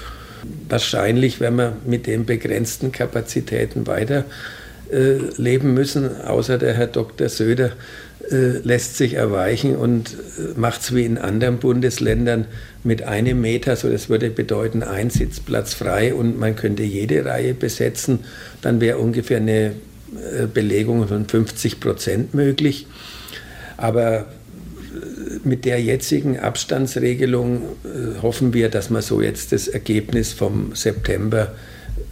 wahrscheinlich 0.67 1.39
werden 1.39 1.58
wir 1.58 1.78
mit 1.86 2.08
den 2.08 2.25
begrenzten 2.25 2.91
Kapazitäten 2.91 3.88
weiter 3.88 4.25
äh, 4.91 5.17
leben 5.38 5.75
müssen, 5.75 6.21
außer 6.21 6.58
der 6.58 6.73
Herr 6.73 6.88
Dr. 6.88 7.30
Söder 7.30 7.73
äh, 8.32 8.58
lässt 8.63 8.97
sich 8.97 9.13
erweichen 9.13 9.75
und 9.75 10.13
äh, 10.13 10.60
macht 10.60 10.82
es 10.82 10.95
wie 10.95 11.06
in 11.06 11.19
anderen 11.19 11.60
Bundesländern 11.60 12.45
mit 12.84 13.04
einem 13.04 13.39
Meter. 13.39 13.75
So, 13.75 13.89
das 13.89 14.10
würde 14.10 14.32
bedeuten, 14.32 14.82
ein 14.82 15.12
Sitzplatz 15.12 15.75
frei 15.75 16.13
und 16.15 16.39
man 16.39 16.56
könnte 16.56 16.82
jede 16.82 17.23
Reihe 17.23 17.54
besetzen. 17.54 18.19
Dann 18.62 18.82
wäre 18.82 18.97
ungefähr 18.97 19.38
eine 19.38 19.73
Belegungen 20.56 21.08
von 21.08 21.28
50 21.28 21.80
Prozent 21.80 22.34
möglich. 22.34 22.88
Aber 23.78 24.25
mit 25.43 25.65
der 25.65 25.82
jetzigen 25.82 26.39
Abstandsregelung 26.39 27.63
hoffen 28.21 28.54
wir, 28.54 28.69
dass 28.69 28.89
wir 28.89 29.02
so 29.02 29.21
jetzt 29.21 29.52
das 29.52 29.67
Ergebnis 29.67 30.34
vom 30.34 30.75
September 30.75 31.54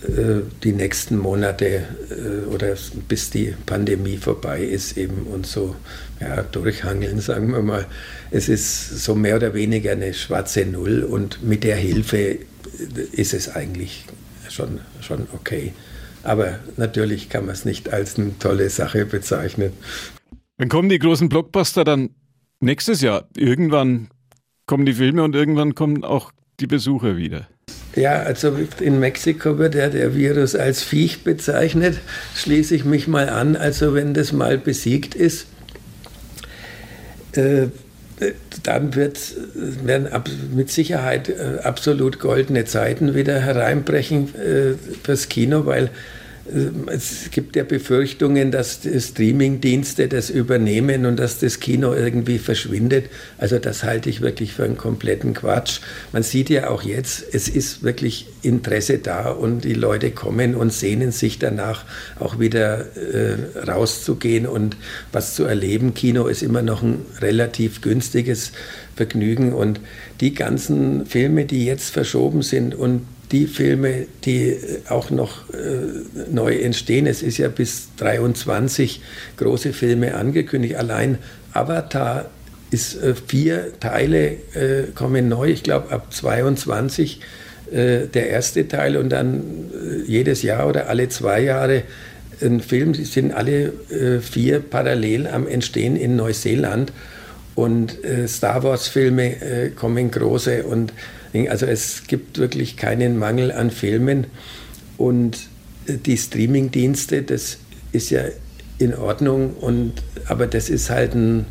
äh, 0.04 0.42
die 0.64 0.74
nächsten 0.74 1.18
Monate 1.18 1.84
äh, 2.10 2.54
oder 2.54 2.76
bis 3.08 3.30
die 3.30 3.54
Pandemie 3.66 4.18
vorbei 4.18 4.62
ist 4.62 4.98
eben 4.98 5.24
und 5.24 5.48
so 5.48 5.76
ja, 6.20 6.44
durchhangeln, 6.44 7.20
sagen 7.20 7.52
wir 7.52 7.62
mal. 7.62 7.86
Es 8.30 8.50
ist 8.50 9.04
so 9.04 9.16
mehr 9.16 9.38
oder 9.38 9.54
weniger 9.54 9.94
eine 9.94 10.14
schwarze 10.14 10.66
Null 10.66 11.04
und 11.04 11.44
mit 11.44 11.64
der 11.64 11.78
Hilfe 11.78 12.38
ist 13.12 13.34
es 13.34 13.56
eigentlich 13.56 14.06
schon, 14.50 14.80
schon 15.02 15.28
okay. 15.34 15.74
Aber 16.24 16.60
natürlich 16.76 17.30
kann 17.30 17.46
man 17.46 17.56
es 17.56 17.66
nicht 17.66 17.92
als 17.92 18.18
eine 18.18 18.38
tolle 18.38 18.70
Sache 18.70 19.06
bezeichnen. 19.06 19.72
Wann 20.58 20.70
kommen 20.70 20.90
die 20.90 21.00
großen 21.00 21.30
Blockbuster 21.30 21.84
dann 21.84 22.10
nächstes 22.60 23.02
Jahr? 23.02 23.28
Irgendwann 23.36 24.10
kommen 24.66 24.86
die 24.86 24.94
Filme 24.94 25.24
und 25.24 25.36
irgendwann 25.36 25.76
kommen 25.76 26.04
auch 26.04 26.32
die 26.60 26.68
Besucher 26.68 27.18
wieder. 27.18 27.48
Ja, 27.96 28.22
also 28.22 28.56
in 28.80 29.00
Mexiko 29.00 29.58
wird 29.58 29.74
ja 29.74 29.90
der 29.90 30.16
Virus 30.16 30.56
als 30.56 30.84
Viech 30.84 31.24
bezeichnet. 31.24 32.00
Schließe 32.36 32.76
ich 32.76 32.86
mich 32.86 33.08
mal 33.08 33.30
an. 33.30 33.56
Also 33.56 33.96
wenn 33.96 34.14
das 34.14 34.34
mal 34.34 34.58
besiegt 34.58 35.16
ist, 35.16 35.48
äh, 37.34 37.68
dann 38.64 38.96
wird, 38.96 39.20
werden 39.56 40.08
ab, 40.08 40.30
mit 40.54 40.70
Sicherheit 40.70 41.30
äh, 41.30 41.60
absolut 41.64 42.20
goldene 42.20 42.66
Zeiten 42.66 43.16
wieder 43.16 43.40
hereinbrechen 43.40 44.34
äh, 44.36 44.74
fürs 45.04 45.30
Kino, 45.30 45.66
weil 45.66 45.92
es 46.88 47.30
gibt 47.32 47.56
ja 47.56 47.64
Befürchtungen, 47.64 48.52
dass 48.52 48.82
die 48.82 49.00
Streamingdienste 49.00 50.08
das 50.08 50.30
übernehmen 50.30 51.06
und 51.06 51.18
dass 51.18 51.40
das 51.40 51.60
Kino 51.60 51.94
irgendwie 51.94 52.38
verschwindet. 52.38 53.06
Also 53.38 53.60
das 53.60 53.84
halte 53.84 54.10
ich 54.10 54.22
wirklich 54.22 54.54
für 54.54 54.64
einen 54.64 54.78
kompletten 54.78 55.34
Quatsch. 55.34 55.80
Man 56.14 56.24
sieht 56.24 56.50
ja 56.50 56.70
auch 56.70 56.84
jetzt, 56.84 57.24
es 57.34 57.50
ist 57.50 57.84
wirklich 57.84 58.28
Interesse 58.42 59.00
da 59.00 59.30
und 59.30 59.66
die 59.66 59.74
Leute 59.74 60.12
kommen 60.12 60.56
und 60.56 60.72
sehnen 60.72 61.12
sich 61.12 61.40
danach 61.40 61.86
auch 62.20 62.40
wieder 62.40 62.86
äh, 62.96 63.36
rauszugehen 63.68 64.48
und 64.48 64.78
was 65.12 65.36
zu 65.36 65.44
erleben. 65.44 65.94
Kino 65.94 66.28
ist 66.28 66.44
immer 66.44 66.62
noch 66.62 66.82
ein 66.82 67.06
relativ 67.20 67.82
günstiges 67.82 68.52
Vergnügen 68.96 69.54
und 69.54 69.80
die 70.22 70.34
ganzen 70.34 71.06
Filme, 71.06 71.46
die 71.46 71.66
jetzt 71.66 71.92
verschoben 71.92 72.42
sind 72.42 72.74
und 72.74 73.02
die 73.32 73.48
Filme, 73.48 74.08
die 74.24 74.58
auch 74.90 75.10
noch 75.10 75.50
äh, 75.50 76.30
neu 76.32 76.56
entstehen. 76.56 77.08
Es 77.08 77.22
ist 77.22 77.38
ja 77.38 77.50
bis 77.50 77.90
23 77.98 79.02
große 79.36 79.74
Filme 79.74 80.16
angekündigt. 80.16 80.76
Allein 80.76 81.18
Avatar 81.54 82.30
ist 82.72 83.02
äh, 83.02 83.16
vier 83.16 83.80
Teile 83.80 84.38
äh, 84.54 84.92
kommen 84.96 85.30
neu. 85.30 85.50
Ich 85.50 85.64
glaube 85.64 85.92
ab 85.92 86.14
22 86.14 87.22
äh, 87.72 88.08
der 88.08 88.30
erste 88.30 88.68
Teil 88.68 88.96
und 88.96 89.10
dann 89.10 89.42
äh, 89.74 90.10
jedes 90.10 90.42
Jahr 90.42 90.68
oder 90.68 90.88
alle 90.88 91.10
zwei 91.10 91.42
Jahre 91.42 91.84
ein 92.42 92.62
Film. 92.62 92.94
Die 92.94 93.04
sind 93.04 93.34
alle 93.34 93.74
äh, 93.90 94.20
vier 94.20 94.60
parallel 94.60 95.28
am 95.28 95.48
Entstehen 95.48 95.96
in 95.96 96.16
Neuseeland. 96.16 96.94
Und 97.56 97.98
Star 98.28 98.62
Wars-Filme 98.62 99.72
kommen 99.76 100.12
große 100.12 100.62
und 100.62 100.94
also 101.50 101.66
es 101.66 102.04
gibt 102.08 102.38
wirklich 102.38 102.78
keinen 102.78 103.18
Mangel 103.18 103.52
an 103.52 103.72
Filmen 103.72 104.28
und 104.98 105.48
die 105.88 106.18
Streamingdienste, 106.18 107.22
das 107.22 107.58
ist 107.92 108.10
ja 108.10 108.22
in 108.80 108.94
Ordnung 108.94 109.54
und 109.56 109.94
aber 110.28 110.48
das 110.48 110.70
ist 110.70 110.90
halt 110.90 111.16
ein 111.16 111.46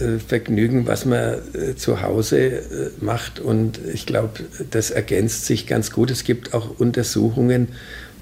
äh, 0.00 0.18
Vergnügen, 0.18 0.86
was 0.86 1.04
man 1.04 1.38
äh, 1.54 1.76
zu 1.76 2.02
Hause 2.02 2.38
äh, 2.38 2.90
macht 3.00 3.40
und 3.40 3.78
ich 3.92 4.06
glaube, 4.06 4.40
das 4.70 4.90
ergänzt 4.90 5.46
sich 5.46 5.66
ganz 5.66 5.92
gut. 5.92 6.10
Es 6.10 6.24
gibt 6.24 6.54
auch 6.54 6.78
Untersuchungen, 6.78 7.68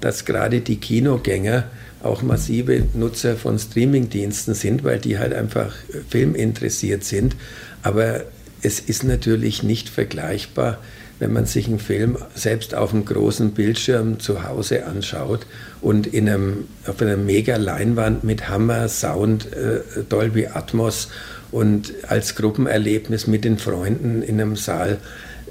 dass 0.01 0.25
gerade 0.25 0.61
die 0.61 0.77
Kinogänger 0.77 1.65
auch 2.03 2.21
massive 2.21 2.83
Nutzer 2.93 3.35
von 3.35 3.59
Streamingdiensten 3.59 4.53
sind, 4.53 4.83
weil 4.83 4.99
die 4.99 5.19
halt 5.19 5.33
einfach 5.33 5.73
filminteressiert 6.09 7.03
sind. 7.03 7.35
Aber 7.83 8.23
es 8.61 8.79
ist 8.79 9.03
natürlich 9.03 9.63
nicht 9.63 9.89
vergleichbar, 9.89 10.79
wenn 11.19 11.33
man 11.33 11.45
sich 11.45 11.67
einen 11.67 11.79
Film 11.79 12.17
selbst 12.33 12.73
auf 12.73 12.93
einem 12.93 13.05
großen 13.05 13.51
Bildschirm 13.51 14.19
zu 14.19 14.43
Hause 14.43 14.85
anschaut 14.85 15.45
und 15.79 16.07
in 16.07 16.27
einem, 16.27 16.67
auf 16.87 16.99
einer 16.99 17.15
mega 17.15 17.57
Leinwand 17.57 18.23
mit 18.23 18.49
Hammer, 18.49 18.89
Sound, 18.89 19.53
äh, 19.53 19.81
Dolby 20.09 20.47
Atmos 20.47 21.09
und 21.51 21.93
als 22.07 22.35
Gruppenerlebnis 22.35 23.27
mit 23.27 23.45
den 23.45 23.59
Freunden 23.59 24.23
in 24.23 24.41
einem 24.41 24.55
Saal 24.55 24.97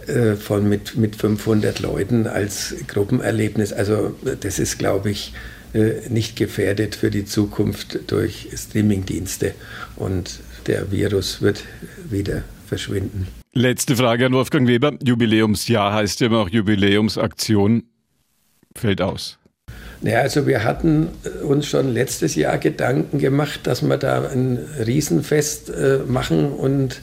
äh, 0.09 0.35
von 0.35 0.69
mit, 0.69 0.97
mit 0.97 1.15
500 1.15 1.79
Leuten 1.79 2.27
als 2.27 2.75
Gruppenerlebnis. 2.89 3.73
Also 3.73 4.17
das 4.41 4.59
ist, 4.59 4.79
glaube 4.79 5.11
ich, 5.11 5.35
äh, 5.73 6.09
nicht 6.09 6.35
gefährdet 6.35 6.97
für 6.97 7.13
die 7.13 7.27
Zukunft 7.27 8.01
durch 8.09 8.49
Streamingdienste 8.57 9.55
und 9.95 10.41
der 10.67 10.91
Virus 10.91 11.43
wird 11.43 11.63
wieder 12.11 12.43
verschwinden. 12.71 13.27
Letzte 13.53 13.97
Frage 13.97 14.27
an 14.27 14.33
Wolfgang 14.33 14.69
Weber. 14.69 14.93
Jubiläumsjahr 15.03 15.93
heißt 15.93 16.21
ja 16.21 16.29
immer 16.29 16.39
auch 16.39 16.49
Jubiläumsaktion. 16.49 17.83
Fällt 18.77 19.03
aus. 19.03 19.39
Ja, 20.03 20.21
also 20.21 20.47
wir 20.47 20.63
hatten 20.65 21.09
uns 21.43 21.67
schon 21.67 21.93
letztes 21.93 22.37
Jahr 22.37 22.59
Gedanken 22.59 23.19
gemacht, 23.19 23.61
dass 23.65 23.83
wir 23.83 23.97
da 23.99 24.23
ein 24.31 24.59
Riesenfest 24.87 25.69
äh, 25.69 25.99
machen 26.07 26.53
und 26.53 27.03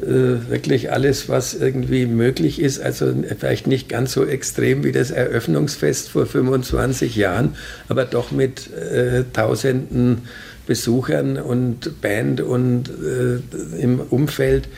äh, 0.00 0.48
wirklich 0.48 0.92
alles, 0.92 1.28
was 1.28 1.54
irgendwie 1.54 2.06
möglich 2.06 2.60
ist. 2.60 2.80
Also 2.80 3.12
vielleicht 3.38 3.66
nicht 3.66 3.88
ganz 3.88 4.12
so 4.12 4.24
extrem 4.24 4.84
wie 4.84 4.92
das 4.92 5.10
Eröffnungsfest 5.10 6.08
vor 6.08 6.24
25 6.24 7.16
Jahren, 7.16 7.56
aber 7.88 8.04
doch 8.04 8.30
mit 8.30 8.72
äh, 8.72 9.24
Tausenden 9.32 10.22
Besuchern 10.70 11.36
und 11.36 12.00
Band 12.00 12.40
und 12.40 12.88
äh, 12.88 13.82
im 13.82 13.98
Umfeld. 13.98 14.68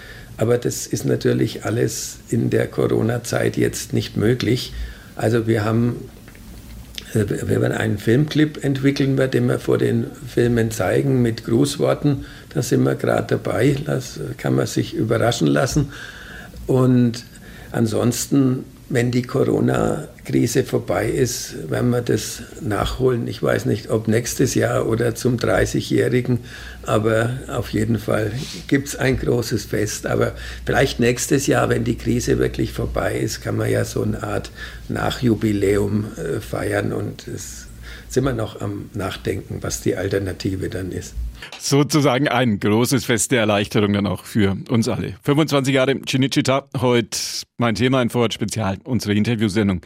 Aber 0.42 0.58
das 0.58 0.88
ist 0.88 1.04
natürlich 1.04 1.64
alles 1.64 2.18
in 2.28 2.50
der 2.50 2.66
Corona-Zeit 2.66 3.56
jetzt 3.56 3.92
nicht 3.92 4.16
möglich. 4.16 4.72
Also 5.14 5.46
wir 5.46 5.64
haben 5.64 6.10
äh, 7.14 7.26
wir 7.28 7.60
werden 7.60 7.72
einen 7.72 7.96
Filmclip 7.96 8.64
entwickeln, 8.64 9.14
bei 9.14 9.28
dem 9.28 9.46
wir 9.46 9.60
vor 9.60 9.78
den 9.78 10.06
Filmen 10.26 10.72
zeigen 10.72 11.22
mit 11.22 11.44
Grußworten. 11.44 12.24
Da 12.52 12.60
sind 12.60 12.82
wir 12.82 12.96
gerade 12.96 13.38
dabei. 13.38 13.76
Das 13.84 14.18
kann 14.36 14.56
man 14.56 14.66
sich 14.66 14.94
überraschen 14.94 15.46
lassen. 15.46 15.92
Und 16.66 17.24
ansonsten 17.70 18.64
wenn 18.92 19.10
die 19.10 19.22
Corona-Krise 19.22 20.64
vorbei 20.64 21.08
ist, 21.08 21.70
werden 21.70 21.90
wir 21.90 22.02
das 22.02 22.42
nachholen. 22.60 23.26
Ich 23.26 23.42
weiß 23.42 23.64
nicht, 23.64 23.88
ob 23.90 24.06
nächstes 24.06 24.54
Jahr 24.54 24.86
oder 24.86 25.14
zum 25.14 25.38
30-Jährigen, 25.38 26.40
aber 26.86 27.38
auf 27.48 27.70
jeden 27.70 27.98
Fall 27.98 28.32
gibt 28.68 28.88
es 28.88 28.96
ein 28.96 29.18
großes 29.18 29.64
Fest. 29.64 30.06
Aber 30.06 30.34
vielleicht 30.64 31.00
nächstes 31.00 31.46
Jahr, 31.46 31.68
wenn 31.68 31.84
die 31.84 31.96
Krise 31.96 32.38
wirklich 32.38 32.72
vorbei 32.72 33.18
ist, 33.18 33.40
kann 33.40 33.56
man 33.56 33.70
ja 33.70 33.84
so 33.84 34.02
eine 34.02 34.22
Art 34.22 34.50
Nachjubiläum 34.88 36.06
äh, 36.16 36.40
feiern 36.40 36.92
und 36.92 37.26
es 37.28 37.68
sind 38.08 38.24
wir 38.24 38.34
noch 38.34 38.60
am 38.60 38.90
Nachdenken, 38.92 39.62
was 39.62 39.80
die 39.80 39.96
Alternative 39.96 40.68
dann 40.68 40.92
ist. 40.92 41.14
Sozusagen 41.58 42.28
ein 42.28 42.60
großes 42.60 43.04
Fest 43.04 43.32
der 43.32 43.40
Erleichterung 43.40 43.92
dann 43.94 44.06
auch 44.06 44.24
für 44.24 44.56
uns 44.68 44.88
alle. 44.88 45.14
25 45.22 45.74
Jahre 45.74 46.00
Chinichita, 46.00 46.68
heute 46.78 47.18
mein 47.56 47.74
Thema, 47.74 48.00
ein 48.00 48.10
Vorort-Spezial, 48.10 48.78
unsere 48.84 49.14
Interviewsendung. 49.14 49.80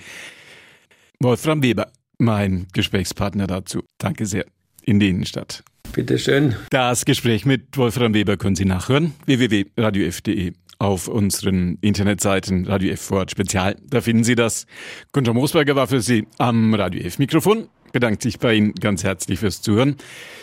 Wolfram 1.21 1.63
Weber, 1.63 1.89
mein 2.19 2.67
Gesprächspartner 2.73 3.47
dazu. 3.47 3.83
Danke 3.99 4.27
sehr. 4.27 4.45
In 4.83 5.01
die 5.01 5.09
Innenstadt. 5.09 5.65
Bitte 5.97 6.19
schön. 6.19 6.55
Das 6.69 7.07
Gespräch 7.07 7.47
mit 7.47 7.75
Wolfram 7.79 8.13
Weber 8.13 8.37
können 8.37 8.55
Sie 8.55 8.67
nachhören. 8.67 9.15
www.radiof.de 9.25 10.53
auf 10.79 11.09
unseren 11.09 11.79
Internetseiten 11.81 12.67
Radio 12.67 12.93
F 12.93 13.01
Vorort 13.01 13.31
Spezial. 13.31 13.77
Da 13.83 14.03
finden 14.03 14.23
Sie 14.23 14.35
das. 14.35 14.67
Gunter 15.13 15.33
Moosberger 15.33 15.75
war 15.75 15.87
für 15.87 16.03
Sie 16.03 16.27
am 16.37 16.75
Radio 16.75 17.01
F 17.01 17.19
Mikrofon 17.19 17.69
bedankt 17.93 18.21
sich 18.21 18.39
bei 18.39 18.53
Ihnen 18.53 18.75
ganz 18.75 19.05
herzlich 19.05 19.39
fürs 19.39 19.63
Zuhören. 19.63 19.97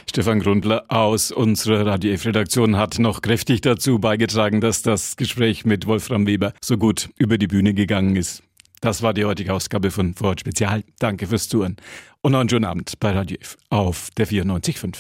Stefan 0.09 0.39
Grundler 0.39 0.85
aus 0.87 1.31
unserer 1.31 1.85
Radio 1.85 2.11
F-Redaktion 2.13 2.77
hat 2.77 2.97
noch 2.97 3.21
kräftig 3.21 3.61
dazu 3.61 3.99
beigetragen, 3.99 4.59
dass 4.59 4.81
das 4.81 5.17
Gespräch 5.17 5.65
mit 5.65 5.85
Wolfram 5.85 6.25
Weber 6.25 6.53
so 6.63 6.79
gut 6.79 7.11
über 7.19 7.37
die 7.37 7.45
Bühne 7.45 7.75
gegangen 7.75 8.15
ist. 8.15 8.41
Das 8.81 9.03
war 9.03 9.13
die 9.13 9.23
heutige 9.23 9.53
Ausgabe 9.53 9.91
von 9.91 10.15
Vorort 10.15 10.39
Spezial. 10.39 10.83
Danke 10.97 11.27
fürs 11.27 11.47
Zuhören 11.47 11.77
und 12.23 12.31
noch 12.31 12.39
einen 12.39 12.49
schönen 12.49 12.65
Abend 12.65 12.99
bei 12.99 13.11
Radio 13.11 13.37
F 13.39 13.57
auf 13.69 14.09
der 14.17 14.27
94.5. 14.27 14.95